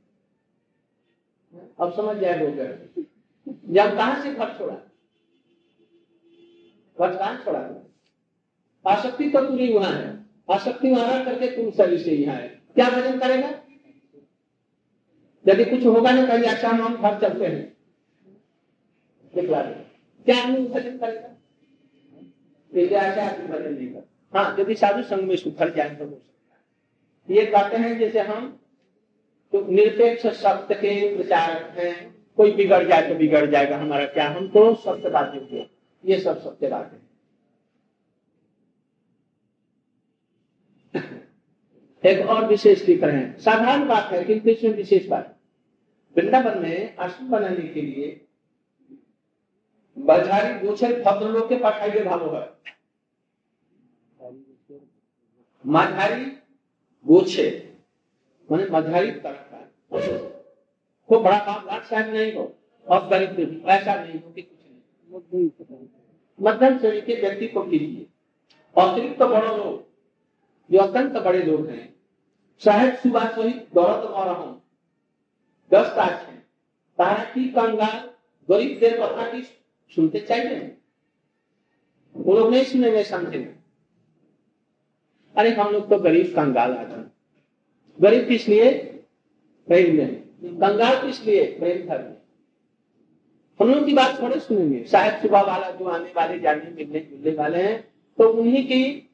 अब 1.80 1.92
समझ 1.92 2.16
जाए 2.16 2.46
लोग 2.46 2.54
जब 2.54 3.96
कहा 3.96 4.22
से 4.22 4.34
घर 4.34 4.58
छोड़ा? 4.58 4.74
घर 7.00 7.16
कहा 7.16 7.44
छोड़ा? 7.44 7.90
आसक्ति 8.86 9.30
तो 9.30 9.48
पूरी 9.48 9.72
वहाँ 9.72 9.92
है। 9.92 10.19
आसक्ति 10.50 10.90
वहाँ 10.90 11.24
करके 11.24 11.46
तुम 11.56 11.70
शरीर 11.70 11.98
से 11.98 12.10
यहाँ 12.12 12.36
है। 12.36 12.48
क्या 12.74 12.88
भजन 12.90 13.18
करेगा? 13.18 13.48
यदि 15.44 15.64
कुछ 15.64 15.84
होगा 15.86 16.10
ना 16.10 16.26
कहीं 16.26 16.44
अच्छा 16.44 16.68
हम 16.68 16.96
घर 16.96 17.18
चलते 17.20 17.46
हैं। 17.46 17.76
क्या 19.34 20.44
भजन 20.44 20.98
करेगा? 20.98 21.28
भजन 23.48 23.74
नहीं 23.74 23.88
हाँ 24.32 24.56
यदि 24.58 24.74
साधु 24.74 25.02
संघ 25.02 25.22
में 25.28 25.36
सुधर 25.36 25.74
जाए 25.74 25.88
तो 25.90 26.04
हो 26.04 26.10
सकता 26.10 27.34
ये 27.34 27.44
कहते 27.46 27.76
हैं, 27.76 27.98
जैसे 27.98 28.20
हम 28.20 28.48
तो 29.52 29.60
निरपेक्ष 29.66 30.26
शब्द 30.40 30.72
के 30.72 31.16
प्रचारक 31.16 31.78
हैं। 31.78 31.94
कोई 32.36 32.52
बिगड़ 32.52 32.82
जाए 32.88 33.08
तो 33.08 33.14
बिगड़ 33.14 33.44
जाएगा। 33.46 33.76
हमारा 33.78 34.04
क्या? 34.06 34.28
हम 34.28 34.48
तो 34.48 34.74
सत्यवादी 34.76 35.38
हुए 35.40 35.66
ये 36.04 36.18
सब 36.20 36.38
सत्यवाद 36.40 36.90
है। 36.92 37.09
एक 42.06 42.26
और 42.26 42.46
विशेष 42.46 42.86
लिख 42.88 43.02
रहे 43.04 43.16
हैं। 43.16 43.38
साधारण 43.38 43.86
बात 43.88 44.12
है 44.12 44.24
किंतु 44.24 44.50
इसमें 44.50 44.72
विशेष 44.74 45.08
बात। 45.08 45.36
वृंदावन 46.16 46.58
में 46.58 46.96
आश्रम 46.96 47.28
बनाने 47.30 47.68
के 47.68 47.82
लिए 47.82 48.26
बजारी 49.96 50.66
गोचर 50.66 50.92
भद्र 51.02 51.28
लोग 51.28 51.48
के 51.48 51.56
पठाइए 51.56 52.04
भाव 52.04 52.36
है 52.36 52.48
मधारी 55.64 56.24
गोछे 57.06 57.48
मैंने 58.48 58.66
मधारी 58.70 59.10
का 59.10 59.32
को 61.08 61.20
बड़ा 61.20 61.38
काम 61.38 61.66
लाट 61.66 61.84
साहब 61.84 62.14
नहीं 62.14 62.32
हो, 62.32 62.42
और 62.86 63.08
गरीब 63.08 63.64
ऐसा 63.68 63.94
नहीं 63.94 64.20
हो 64.20 64.30
कि 64.30 64.42
कुछ 64.42 65.24
नहीं 65.34 65.86
मध्यम 66.38 66.78
श्रेणी 66.78 67.00
के 67.00 67.20
व्यक्ति 67.20 67.46
को 67.48 67.62
कीजिए। 67.62 68.06
अतिरिक्त 68.76 69.18
तो 69.18 69.28
बड़ो 69.28 69.56
लोग 69.56 69.89
जो 70.70 70.78
अत्यंत 70.78 71.12
बड़े 71.12 71.42
लोग 71.42 71.68
हैं। 71.68 71.94
साहेब 72.62 72.94
सुबह 72.94 73.24
सहित 73.26 73.68
दौड़त 73.74 74.04
और 74.04 74.28
हम 74.28 74.60
दस 75.70 75.86
ताज 75.86 76.10
है। 76.10 76.36
तारा 76.98 77.24
की 77.24 77.48
कंगाल 77.48 77.98
गरीब 78.48 78.78
देर 78.78 78.96
कथा 78.96 79.30
की 79.32 79.42
सुनते 79.96 80.20
चाहिए। 80.20 80.76
वो 82.14 82.38
लोग 82.38 82.50
नहीं 82.50 82.64
सुनेंगे 82.64 83.04
समझेंगे 83.04 83.54
अरे 85.36 85.50
हम 85.50 85.72
लोग 85.72 85.88
तो 85.90 85.98
गरीब 85.98 86.32
कंगाल 86.36 86.72
आदमी 86.72 87.04
गरीब 87.98 88.28
किस 88.28 88.48
लिए? 88.48 88.72
प्रेम 89.68 89.96
में। 89.96 90.14
कंगाल 90.44 91.06
किस 91.06 91.24
लिए? 91.24 91.44
प्रेम 91.58 91.88
धर्म 91.88 92.14
हम 93.60 93.74
लोग 93.74 93.86
की 93.86 93.92
बात 93.94 94.20
थोड़े 94.22 94.38
सुनेंगे। 94.40 94.82
साहेब 94.84 95.22
सुबह 95.22 95.40
वाला 95.42 95.70
जो 95.70 95.84
आने 95.84 96.12
वाले, 96.16 96.38
जाने, 96.40 96.70
मिलने, 96.70 97.00
जुलने 97.00 97.36
वाले 97.36 97.62
हैं 97.62 97.80
तो 98.18 98.28
उन्हीं 98.28 98.64
की 98.64 99.09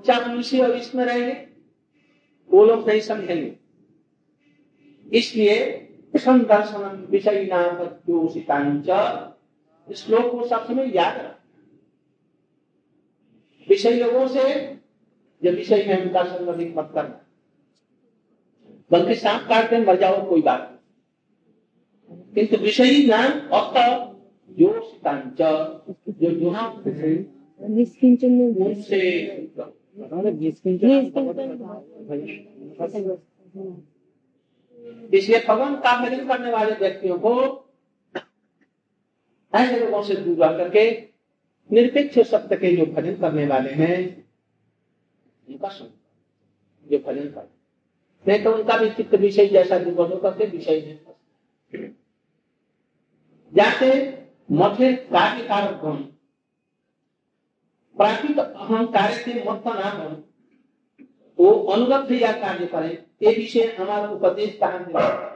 ऊँचा 0.00 0.26
मनुष्य 0.26 0.58
और 0.58 0.76
इसमें 0.76 1.04
रहेंगे। 1.04 1.46
वो 2.50 2.64
लोग 2.64 2.88
नहीं 2.88 3.00
समझेंगे। 3.00 3.56
इसलिए 5.12 5.76
दर्शन 6.16 7.08
विषय 7.10 7.44
श्लोक 9.94 10.32
को 10.32 10.46
सब 10.46 10.66
समय 10.66 10.92
याद 10.96 11.16
रख 11.16 11.36
विषय 13.68 13.90
लोगों 13.90 14.28
से 14.28 14.74
जब 15.42 15.54
विषय 15.54 15.84
में 15.88 16.02
उनका 16.02 16.24
संग 16.24 16.76
मत 16.76 16.90
करना। 16.94 17.26
बल्कि 18.90 19.14
सांप 19.14 19.48
काटते 19.48 19.78
मर 19.78 19.96
जाओ 19.96 20.28
कोई 20.28 20.42
बात 20.42 20.82
नहीं। 22.10 22.34
किंतु 22.34 22.56
विषयी 22.56 23.06
नाम 23.06 23.32
अत 23.32 24.06
जो 24.50 24.80
जो 26.10 26.30
जो 26.30 26.50
उनसे 28.64 29.00
इसलिए 35.14 35.38
भगवान 35.48 35.74
का 35.76 35.96
भजन 36.02 36.26
करने 36.28 36.50
वाले 36.50 36.74
व्यक्तियों 36.74 37.18
को 37.18 37.32
ऐसे 39.52 39.78
लोगों 39.78 40.02
से 40.02 40.14
दूर 40.14 40.36
रह 40.38 40.56
करके 40.58 40.90
निरपेक्ष 41.70 42.18
सत्य 42.30 42.56
के 42.56 42.76
जो 42.76 42.86
भजन 42.92 43.14
करने 43.16 43.46
वाले 43.46 43.70
हैं 43.72 43.96
उनका 45.48 45.68
सुन 45.68 45.88
जो 46.90 46.98
भजन 46.98 47.28
कर। 47.28 47.48
नहीं 48.26 48.42
तो 48.44 48.52
उनका 48.52 48.76
भी 48.76 48.90
चित्त 48.90 49.14
विषय 49.14 49.46
जैसा 49.46 49.78
दुर्बल 49.78 50.18
करके 50.20 50.46
विषय 50.46 50.80
नहीं 50.80 51.88
जाते 53.52 53.88
मठे 54.52 54.92
कार्य 54.92 55.42
कारक 55.42 55.80
प्राकृत 57.96 58.38
अहंकार 58.38 59.12
से 59.12 59.34
मत 59.50 59.66
ना 59.66 59.90
हो 59.90 60.08
वो 61.38 61.52
अनुगत 61.52 62.12
या 62.12 62.32
कार्य 62.32 62.66
करें 62.66 62.92
ये 63.22 63.36
विषय 63.36 63.76
हमारा 63.78 64.08
उपदेश 64.08 64.58
कहाँ 64.60 64.84
कहा 64.84 65.26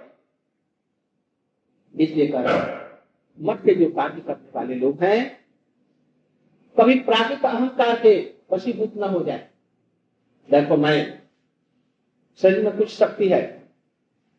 इसलिए 1.95 2.27
कर 2.27 2.83
मठ 3.41 3.65
के 3.65 3.75
जो 3.75 3.91
कार्य 3.91 4.21
करने 4.21 4.51
वाले 4.55 4.75
लोग 4.75 5.03
हैं, 5.03 5.45
कभी 6.81 6.99
प्राकृत 7.01 7.45
अहंकार 7.45 8.01
के 8.01 8.35
वशीभूत 8.53 8.97
न 8.97 9.05
हो 9.05 9.23
जाए। 9.25 9.49
देखो 10.51 10.77
मैं, 10.77 11.23
शरीर 12.37 12.65
में 12.65 12.77
कुछ 12.77 12.89
शक्ति 12.89 13.29
है, 13.29 13.43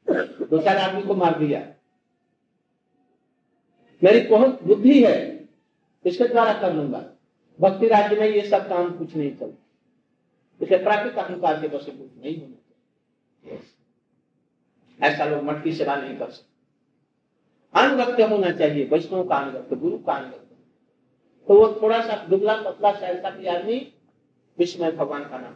दो 0.09 0.61
चार 0.61 0.77
आदमी 0.77 1.01
को 1.01 1.15
मार 1.15 1.39
दिया। 1.39 1.59
मेरी 4.03 4.27
बहुत 4.27 4.63
बुद्धि 4.63 5.03
है, 5.03 5.47
इसके 6.05 6.27
द्वारा 6.27 6.53
कर 6.61 6.73
लूँगा। 6.73 7.14
भक्ति 7.59 7.87
राज्य 7.87 8.15
में 8.15 8.27
ये 8.27 8.47
सब 8.49 8.69
काम 8.69 8.97
कुछ 8.97 9.15
नहीं 9.15 9.35
चलता 9.35 9.63
इसे 10.61 10.77
प्राकृतिक 10.77 11.17
अहंकार 11.17 11.61
के 11.61 11.67
बस 11.67 11.85
कुछ 11.85 12.23
नहीं 12.23 12.41
होना 12.41 12.55
चाहिए। 12.55 13.59
ऐसा 14.99 15.25
लोग 15.25 15.43
मठ 15.43 15.63
की 15.63 15.73
सेवा 15.73 15.95
नहीं 15.95 16.17
कर 16.17 16.29
सकते। 16.29 16.53
अनुगत्य 17.79 18.23
होना 18.23 18.51
चाहिए। 18.51 18.85
वैष्णव 18.85 19.27
का 19.27 19.35
अनुगत्य 19.35 19.75
गुरु 19.75 19.97
का 19.97 20.13
अनुगत्य 20.13 20.55
तो 21.47 21.53
वो 21.53 21.81
थोड़ा 21.81 22.01
सा 22.01 22.25
दुबला 22.25 22.55
पतला 22.61 22.91
सहसा 22.91 23.29
भी 23.29 23.45
आदमी 23.45 23.93
विश्व 24.57 24.83
में 24.83 24.97
भगवान 24.97 25.23
का 25.23 25.37
नाम 25.37 25.55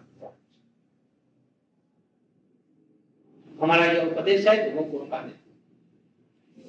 हमारा 3.61 3.85
यह 3.85 4.11
उपदेश 4.11 4.47
है 4.47 4.69
तो 4.69 4.77
वो 4.77 4.83
गुरु 4.91 5.05
का 5.05 5.17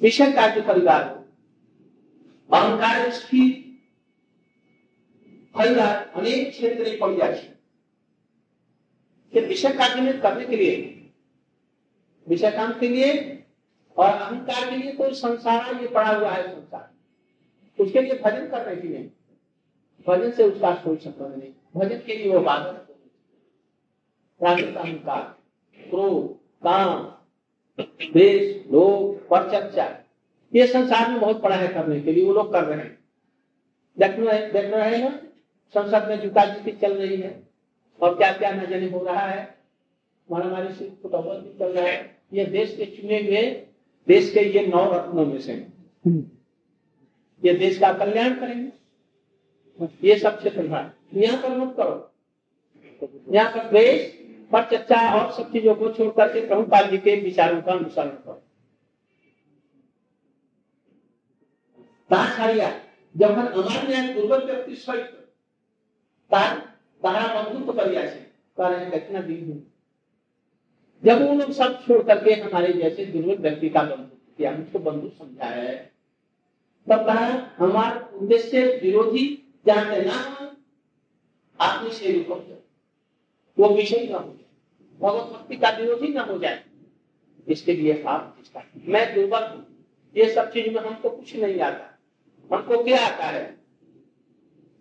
विषय 0.00 0.32
का 0.32 0.46
जो 0.48 0.62
परिवार 0.62 1.02
अहंकार 2.50 3.10
ફરીવાર 5.59 5.95
અનેક 6.13 6.39
ક્ષેત્રે 6.49 6.91
પડ્યા 7.01 7.27
છે 7.33 7.53
कि 9.33 9.41
विषय 9.43 9.71
कार्य 9.73 10.11
करने 10.19 10.43
के 10.45 10.55
लिए 10.55 10.75
विषय 12.27 12.51
काम 12.51 12.71
के 12.73 12.87
लिए 12.87 13.07
और 13.97 14.09
अहंकार 14.09 14.69
के 14.69 14.77
लिए 14.77 14.91
कोई 14.91 15.13
संसार 15.15 15.81
ये 15.81 15.87
पड़ा 15.89 16.11
हुआ 16.11 16.29
है 16.31 16.43
संसार 16.45 16.85
उसके 17.79 18.01
लिए 18.01 18.19
भजन 18.19 18.47
करने 18.47 18.75
के 18.75 18.87
लिए 18.87 19.01
भजन 20.07 20.31
से 20.31 20.43
उसका 20.43 20.71
कोई 20.75 20.97
संबंध 20.97 21.35
नहीं 21.35 21.51
भजन 21.75 21.99
के 22.05 22.15
लिए 22.15 22.31
वो 22.33 22.39
बाधक 22.41 22.95
प्राकृत 24.41 24.77
अहंकार 24.77 25.21
क्रोध 25.79 26.23
काम 26.63 27.03
देश 28.13 28.71
लोग 28.71 29.27
पर 29.29 29.51
चर्चा 29.51 29.89
ये 30.53 30.67
संसार 30.69 31.09
में 31.11 31.19
बहुत 31.19 31.41
पड़ा 31.41 31.55
है 31.55 31.67
करने 31.69 31.99
के 32.01 32.11
लिए 32.11 32.25
वो 32.25 32.33
लोग 32.33 32.51
कर 32.53 32.63
रहे 32.63 32.79
हैं 32.79 32.97
देख 33.97 34.19
रहे 34.19 34.39
देख 34.51 34.73
रहे 34.73 34.97
हैं 34.97 35.13
संसद 35.74 36.08
में 36.08 36.20
जुका 36.20 36.44
जुकी 36.44 36.72
चल 36.72 36.94
रही 36.94 37.16
है। 37.16 37.32
और 38.00 38.16
क्या 38.16 38.32
क्या 38.32 38.50
न 38.52 38.66
जाने 38.66 38.88
हो 38.90 39.04
रहा 39.04 39.26
है? 39.26 39.58
महामारी 40.28 40.72
से 40.74 40.88
फुटबॉल 41.02 41.36
भी 41.36 41.58
चल 41.58 41.72
रहा 41.72 41.84
है। 41.86 42.18
ये 42.32 42.44
देश 42.46 42.76
के 42.76 42.86
चुने 42.86 43.20
हुए 43.20 43.42
देश 44.06 44.32
के 44.34 44.40
ये 44.48 44.66
नौ 44.66 44.84
रत्नों 44.92 45.26
में 45.26 45.40
से। 45.40 45.52
ये 47.42 47.52
देश 47.54 47.78
का 47.78 47.92
कल्याण 47.92 48.34
करेंगे। 48.40 50.08
ये 50.08 50.18
सब 50.18 50.38
क्षेत्र 50.38 50.92
यहाँ 51.14 51.42
पर 51.42 51.56
मत 51.56 51.74
करो। 51.76 53.32
यहाँ 53.34 53.50
पर 53.50 53.70
देश 53.70 54.18
पर 54.52 54.64
चर्चा 54.70 55.00
और 55.14 55.30
सब 55.32 55.52
चीज़ों 55.52 55.74
को 55.74 55.92
छोड़ 55.92 56.10
करके 56.10 56.46
प्रभुपाल 56.46 56.88
जी 56.90 56.98
के 56.98 57.14
विचारों 57.20 57.60
का 57.62 57.72
अनुसरण 57.72 58.08
करो। 58.08 58.42
जब 63.16 63.30
हम 63.30 63.46
अमान्य 63.46 64.12
दुर्बल 64.14 64.44
व्यक्ति 64.44 64.74
सहित 64.76 65.19
तो 66.34 66.60
जब 71.04 71.28
वो 71.28 71.34
लोग 71.34 71.52
सब 71.52 71.86
छोड़ 71.86 72.02
करके 72.02 72.34
हमारे 72.34 72.72
जैसे 72.72 73.04
दुर्बल 73.04 73.36
व्यक्ति 73.36 73.68
का 73.68 73.82
बंधु 73.82 74.16
किया 74.38 74.78
बंधु 74.78 75.08
समझा 75.08 75.44
है। 75.44 75.92
तब 76.90 77.06
कहा, 77.06 77.50
हमारा 77.58 78.18
उद्देश्य 78.18 78.80
विरोधी 78.82 79.52
जानते 79.66 80.00
ना 80.00 80.46
से 81.88 82.26
वो 83.58 83.68
विषय 83.68 84.08
न 84.10 84.14
हो 84.14 84.20
जाए। 84.20 84.44
भगवत 85.00 85.22
भक्ति 85.22 85.56
का 85.56 85.70
विरोधी 85.70 86.08
न 86.08 86.18
हो 86.18 86.38
जाए। 86.38 86.64
इसके 87.48 87.72
लिए 87.72 88.02
आप 88.02 88.34
चेष्टा 88.38 88.62
मैं 88.84 89.14
दुर्बल 89.14 89.42
हूँ। 89.42 89.86
ये 90.16 90.34
सब 90.34 90.52
चीज़ 90.52 90.74
में 90.74 90.80
हमको 90.80 91.10
कुछ 91.10 91.36
नहीं 91.36 91.60
आता। 91.60 91.98
हमको 92.56 92.84
क्या 92.84 93.06
आता 93.06 93.26
है? 93.26 93.56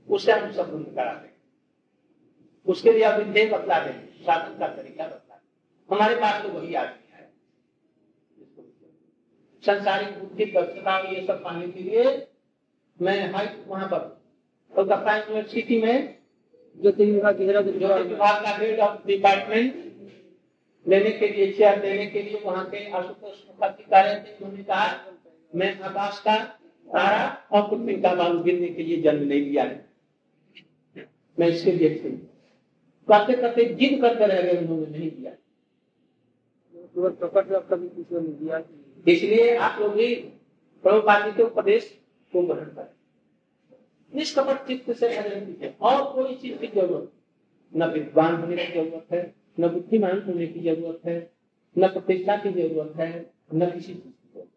उसे 0.09 0.31
हम 0.31 0.51
सब 0.51 0.95
कराते 0.95 1.28
उसके 2.69 2.91
लिए 2.91 3.03
आप 3.03 3.19
विधेय 3.19 3.49
बतला 3.49 3.79
देंगे 3.79 4.23
साधन 4.25 4.57
का 4.59 4.67
तरीका 4.67 5.05
बतला 5.05 5.35
दें। 5.35 5.95
हमारे 5.95 6.15
पास 6.15 6.41
तो 6.43 6.49
वही 6.49 6.73
आदमी 6.75 7.17
है। 7.17 7.29
संसारिक 9.63 10.19
बुद्धि 10.19 10.45
दक्षता 10.47 10.97
ये 11.09 11.25
सब 11.25 11.43
पाने 11.43 11.67
के 11.67 11.83
लिए 11.83 12.03
मैं 12.99 13.19
हाई 13.33 13.47
वहाँ 13.67 13.87
पर 13.87 13.99
कोलकाता 14.73 15.17
यूनिवर्सिटी 15.17 15.81
में 15.81 16.17
जो 16.75 16.91
तीन 16.91 17.13
विभाग 17.13 17.37
की 17.37 17.45
विभाग 17.45 18.43
का 18.43 18.55
हेड 18.57 18.79
ऑफ़ 18.79 19.07
डिपार्टमेंट 19.07 19.87
लेने 20.85 21.09
के 21.11 21.27
लिए 21.27 21.51
चेयर 21.53 21.79
देने 21.79 22.05
के 22.05 22.21
लिए 22.23 22.41
वहाँ 22.45 22.65
के 22.69 22.89
आशुतोष 22.89 23.37
मुखर्जी 23.47 23.83
कार्य 23.91 24.13
थे 24.17 24.35
उन्होंने 24.35 24.63
कहा 24.63 24.87
मैं 25.53 25.79
आकाश 25.81 26.19
का 26.19 26.35
तारा 26.87 27.25
और 27.51 27.69
पृथ्वी 27.69 27.95
का 28.01 28.13
बालू 28.15 28.39
गिरने 28.43 28.67
के 28.67 28.83
लिए 28.83 29.01
जन्म 29.01 29.27
नहीं 29.27 29.41
लिया 29.41 29.63
है। 29.63 31.05
मैं 31.37 31.47
इसके 31.47 31.71
लिए 31.71 31.89
करते 33.09 33.33
करते 33.41 33.65
जिद 33.75 34.01
करते 34.01 34.25
रह 34.27 34.41
गए 34.41 34.57
उन्होंने 34.57 34.87
नहीं 34.87 35.11
दिया। 35.11 35.31
कभी 37.65 37.87
किसी 37.87 38.15
ने 38.15 38.21
दिया 38.21 38.61
इसलिए 39.05 39.55
आप 39.57 39.79
लोग 39.81 39.93
भी 39.93 40.13
प्रभुपाद 40.83 41.35
के 41.37 41.43
उपदेश 41.43 41.83
को 42.33 42.41
ग्रहण 42.43 42.65
करें। 42.65 42.93
निष्कपट 44.13 44.67
चित्त 44.67 44.91
से 44.99 45.07
और 45.81 46.03
कोई 46.13 46.35
चीज़ 46.35 46.57
की 46.57 46.67
ज़रूरत 46.67 47.11
न 47.73 47.89
विद्वान 47.91 48.35
होने 48.35 48.55
की 48.57 48.71
ज़रूरत 48.73 49.05
है 49.13 49.21
न 49.59 49.67
बुद्धिमान 49.69 50.21
होने 50.27 50.47
की 50.47 50.59
ज़रूरत 50.61 51.01
है 51.05 51.17
न 51.75 51.87
प्रतिष्ठा 51.87 52.35
की 52.37 52.51
ज़रूरत 52.51 52.93
है 52.99 53.09
न 53.53 53.69
किसी 53.71 53.93
चीज़ 53.93 53.97
की 53.97 54.29
ज़रूरत। 54.33 54.49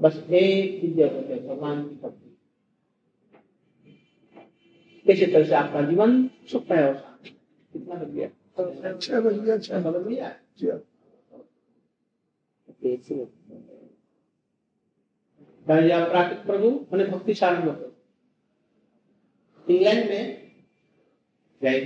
बस 0.00 0.14
एक 0.32 0.80
चीज़ 0.80 0.94
ज़रूरत 0.96 1.26
है 1.30 1.38
भगवान 1.48 1.82
की 1.84 1.94
भक्ति। 2.02 2.28
किसी 5.06 5.26
तरह 5.26 5.44
से 5.44 5.54
आपका 5.54 5.80
जीवन 5.82 6.28
सुख 6.50 6.70
है 6.70 6.82
और 6.88 6.94
कितना 7.72 7.94
बन 7.94 8.12
गया? 8.12 8.28
छह 8.98 9.20
बज 9.20 9.38
गया 9.38 9.58
छह 9.58 9.80
बन 9.80 10.04
गया? 10.04 10.28
प्राकृतिक 16.08 16.46
प्रभु 16.46 16.70
मैंने 16.92 17.04
भक्ति 17.10 17.32
इंग्लैंड 19.66 20.10
में 20.10 20.22
गए 21.62 21.80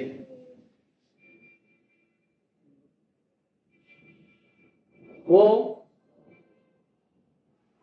वो 5.29 5.43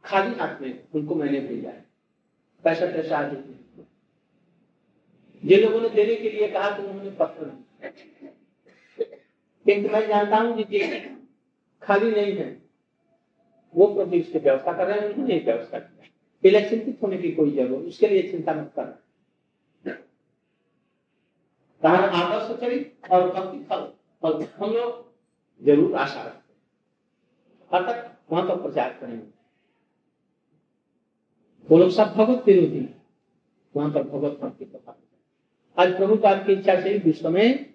खाली 0.06 0.36
हाथ 0.36 0.62
में 0.62 0.88
उनको 0.96 1.16
मैंने 1.16 1.40
भेजा 1.40 1.70
है। 1.70 1.86
पैसा 2.64 2.86
पैसा 2.86 3.18
आ 3.18 3.30
जिन 5.44 5.60
लोगों 5.62 5.82
ने 5.82 5.90
देने 5.90 6.16
के 6.16 6.30
लिए 6.30 6.48
कहा 6.48 6.70
तो 6.78 6.84
उन्होंने 6.84 7.12
पत्र 7.12 7.46
नहीं 7.46 7.64
किंतु 9.66 9.90
मैं 9.90 10.08
जानता 10.08 10.38
हूँ 10.38 10.56
जी 10.58 10.64
खाली 11.82 12.12
नहीं 12.12 12.36
है। 12.38 12.48
वो 13.76 13.86
प्रभु 13.96 14.16
इसकी 14.16 14.40
व्यवस्था 14.40 14.74
कर 14.74 14.88
रहे 14.88 15.00
हैं, 15.00 15.08
उन्होंने 15.08 15.38
व्यवस्था 15.38 15.80
की 15.80 16.12
इलेक्शन 16.44 16.80
की 16.80 16.92
होने 17.02 17.18
की 17.18 17.32
कोई 17.32 17.52
ज़रूरत, 17.56 17.86
उसके 17.88 18.08
लिए 18.08 18.32
चिंता 18.32 18.54
मत 18.54 18.72
कर। 18.80 18.98
आदर्श 21.84 22.60
चरित 22.62 23.12
और 23.12 23.30
भक्ति 23.30 23.58
फल 23.66 24.48
हम 24.60 24.74
लोग 24.74 25.06
ज़रूर 25.62 25.96
आशा 25.96 26.24
रखते 26.24 26.54
हैं। 27.74 27.84
तक 27.86 28.18
वहाँ 28.32 28.44
पर 28.48 28.62
प्रचार 28.62 28.98
करेंगे। 29.02 29.28
वो 31.70 31.78
लोग 31.78 31.90
सब 31.92 32.14
भगवत 32.16 32.44
विरोधी 32.46 32.88
वहाँ 33.76 33.90
पर 33.92 34.04
भगवत 34.04 34.40
भक्ति 34.42 34.66
कथा 34.66 34.92
आज 35.80 35.96
प्रभु 35.98 36.16
पाद 36.24 36.40
की 36.46 36.54
इच्छा 36.54 36.74
से 36.82 36.94
विश्व 36.98 37.30
में 37.30 37.66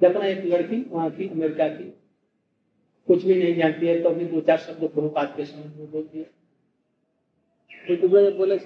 जतना 0.00 0.24
एक 0.26 0.44
लड़की 0.44 0.80
वहाँ 0.90 1.10
की 1.10 1.28
अमेरिका 1.28 1.68
की। 1.68 1.84
कुछ 3.08 3.24
भी 3.24 3.34
नहीं 3.34 3.54
जानती 3.56 3.86
है 3.86 4.02
तो 4.02 4.08
अभी 4.08 4.24
दो 4.24 4.40
चार 4.40 4.58
शब्द 4.58 4.82
प्रभुपाद 4.84 5.32
के 5.36 5.44
समझ 5.46 5.76
में 5.76 5.90
बोल 5.92 6.02
दिया 6.12 6.24
बोले 8.38 8.56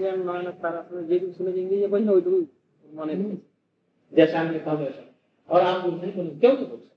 जैसा 4.13 4.41
हमने 4.41 4.59
कहा 4.59 4.75
वैसा। 4.75 5.03
और 5.49 5.61
आप 5.61 5.87
नहीं 5.87 6.13
बोले 6.13 6.31
क्यों 6.31 6.53
नहीं 6.53 6.67
बोल 6.67 6.79
सकते 6.79 6.95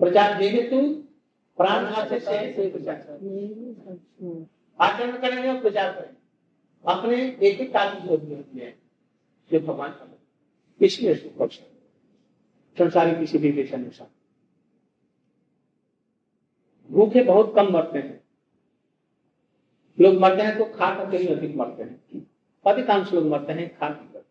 प्रचार 0.00 0.38
देने 0.38 0.62
तू 0.70 0.80
प्राण 1.58 1.80
से 2.08 2.16
आचरण 4.78 5.16
करेंगे 5.18 5.48
और 5.48 5.60
प्रचार 5.60 5.92
करेंगे। 5.92 6.18
अपने 6.84 7.16
एक 7.48 7.60
एक 7.60 7.72
कार्य 7.72 8.16
जो 9.52 9.60
भगवान 9.60 9.90
का 9.90 10.06
इसलिए 10.80 11.12
इसको 11.12 11.38
कर 11.38 11.52
संसारी 12.76 13.16
किसी 13.16 13.38
भी 13.38 13.52
के 13.52 13.62
अनुसार 13.74 14.08
भूखे 16.90 17.22
बहुत 17.22 17.52
कम 17.56 17.72
मरते 17.72 17.98
हैं। 17.98 18.20
लोग 19.98 20.14
मरते 20.14 20.42
हैं 20.42 20.56
तो 20.58 20.64
खा 20.64 20.94
करके 20.94 21.16
ही 21.16 21.26
अधिक 21.28 21.56
मरते 21.56 21.82
हैं। 21.82 22.26
अधिकांश 22.66 23.12
लोग 23.12 23.26
मरते 23.26 23.52
हैं 23.52 23.68
खा 23.78 23.88
पी 23.88 24.12
कर 24.12 24.24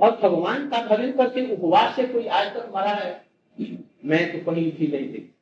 और 0.00 0.16
भगवान 0.20 0.68
का 0.70 0.82
भजन 0.86 1.12
करके 1.12 1.52
उपवास 1.54 1.96
से 1.96 2.06
कोई 2.08 2.26
आज 2.26 2.52
तक 2.54 2.70
मरा 2.74 2.90
है? 2.90 3.10
मैं 4.04 4.20
तो 4.32 4.52
कहीं 4.52 4.70
भी 4.72 4.86
नहीं 4.86 5.12
देखी 5.12 5.34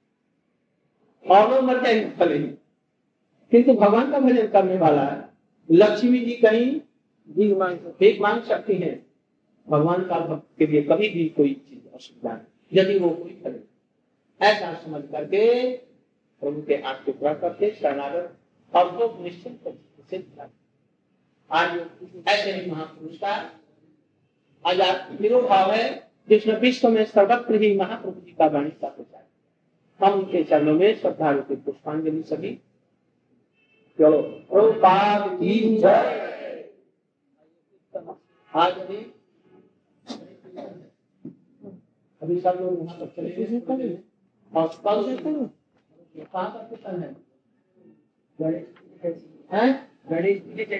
और 1.24 1.50
लोग 1.50 1.64
मर 1.64 1.82
जाएँगे 1.82 2.04
भले 2.16 2.38
ही। 2.38 2.46
किंतु 3.52 3.74
भगवान 3.74 4.10
का 4.12 4.18
भजन 4.18 4.46
करने 4.48 4.76
वाला 4.78 5.04
है। 5.04 5.28
लक्ष्मी 5.70 6.18
जी 6.18 6.34
कहीं 6.36 6.80
भीख 7.30 7.56
मांग 7.56 7.76
भीख 8.00 8.20
मांग 8.20 8.42
सकती 8.42 8.76
है। 8.76 8.94
भगवान 9.66 10.04
का 10.04 10.18
भक्त 10.18 10.46
के 10.58 10.66
लिए 10.66 10.82
कभी 10.82 11.08
भी 11.08 11.28
कोई 11.28 11.52
चीज़ 11.68 11.94
असुविधा 11.94 12.32
नहीं, 12.32 12.80
यदि 12.80 12.98
वो 12.98 13.10
कोई 13.10 13.30
करे 13.44 13.62
ऐसा 14.40 14.72
समझ 14.74 15.02
करके 15.02 15.76
प्रभु 16.42 16.62
के 16.62 16.74
हाथ 16.74 17.04
टुकड़ा 17.06 17.34
शरणागत 17.70 18.36
और 18.74 18.90
वो 18.92 19.16
निश्चित 19.22 20.28
आज 21.50 21.78
ऐसे 22.28 22.52
ही 22.52 22.70
महापुरुष 22.70 23.16
का 23.16 23.34
आज़ाद 24.64 25.18
भाव 25.42 25.70
है, 25.70 26.10
जिसमें 26.28 26.58
विश्व 26.60 26.88
में 26.88 27.04
सर्वत्र 27.04 27.60
ही 27.62 27.74
महाप्रभु 27.76 28.20
जी 28.20 28.32
का 28.32 28.46
वाणी 28.46 28.70
का 28.70 28.88
प्रचार। 28.88 29.26
हम 30.00 30.18
उनके 30.18 30.42
चरणों 30.44 30.74
में 30.74 30.94
श्रद्धा 31.00 31.30
रूपी 31.30 31.56
पुष्पांजलि 31.56 32.22
सभी। 32.22 32.54
चलो 33.98 34.22
की 35.36 35.76
जय। 35.76 36.29
आज 38.52 38.78
अभी 38.80 38.96
अभी 42.22 42.38
सब 42.40 42.56
लोग 42.60 42.78
वहाँ 42.78 42.98
तक 42.98 43.12
चले 43.16 43.60
गए 43.60 43.98
और 44.52 44.68
कल 44.86 45.16
कहाँ 46.16 46.50
तक 46.52 46.68
कीर्तन 46.70 47.02
है 47.02 47.10
हैं 49.52 49.68
गणेश 50.10 50.42
जी 50.46 50.64
के 50.64 50.78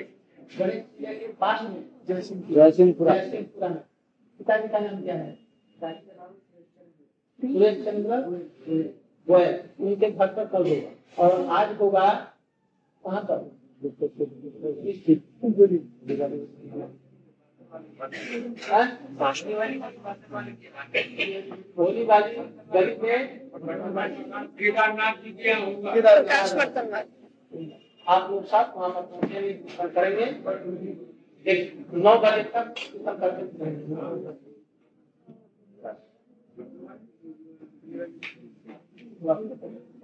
गणेश 0.51 0.83
जी 0.99 1.15
के 1.19 1.29
पास 1.35 1.63
में 1.63 1.85
जयसिंहपुरा 2.09 3.17
जयसिंहपुरा 3.17 3.69
में 3.69 3.79
पिता 4.41 4.57
जी 4.57 4.69
का 4.69 4.79
नाम 4.81 5.03
क्या 5.03 5.15
है 5.15 5.31
सुरेश 7.41 7.85
चंद्र 7.85 8.21
गोयल 9.29 9.59
उनके 9.81 10.11
घर 10.11 10.27
पर 10.27 10.49
कल 10.49 10.69
होगा 10.69 11.23
और 11.23 11.47
आज 11.53 11.77
होगा 11.81 12.09
कहाँ 13.05 13.23
पर 13.23 13.49
हाँ? 17.71 18.85
होली 21.79 22.05
वाली? 22.05 22.35
गली 22.73 22.97
में 23.03 23.51
केदारनाथ। 24.59 25.15
जी 25.23 25.31
के 25.33 25.53
आप 28.09 28.31
लोग 28.31 28.45
साथ 28.47 28.77
वहाँ 28.77 28.91
पर 28.91 29.03
पहुँचने 29.03 29.41
में 29.41 29.55
करेंगे। 29.95 30.25
एक 31.47 31.87
नौ 31.95 32.15
बजे 32.19 32.43
तक 32.43 32.75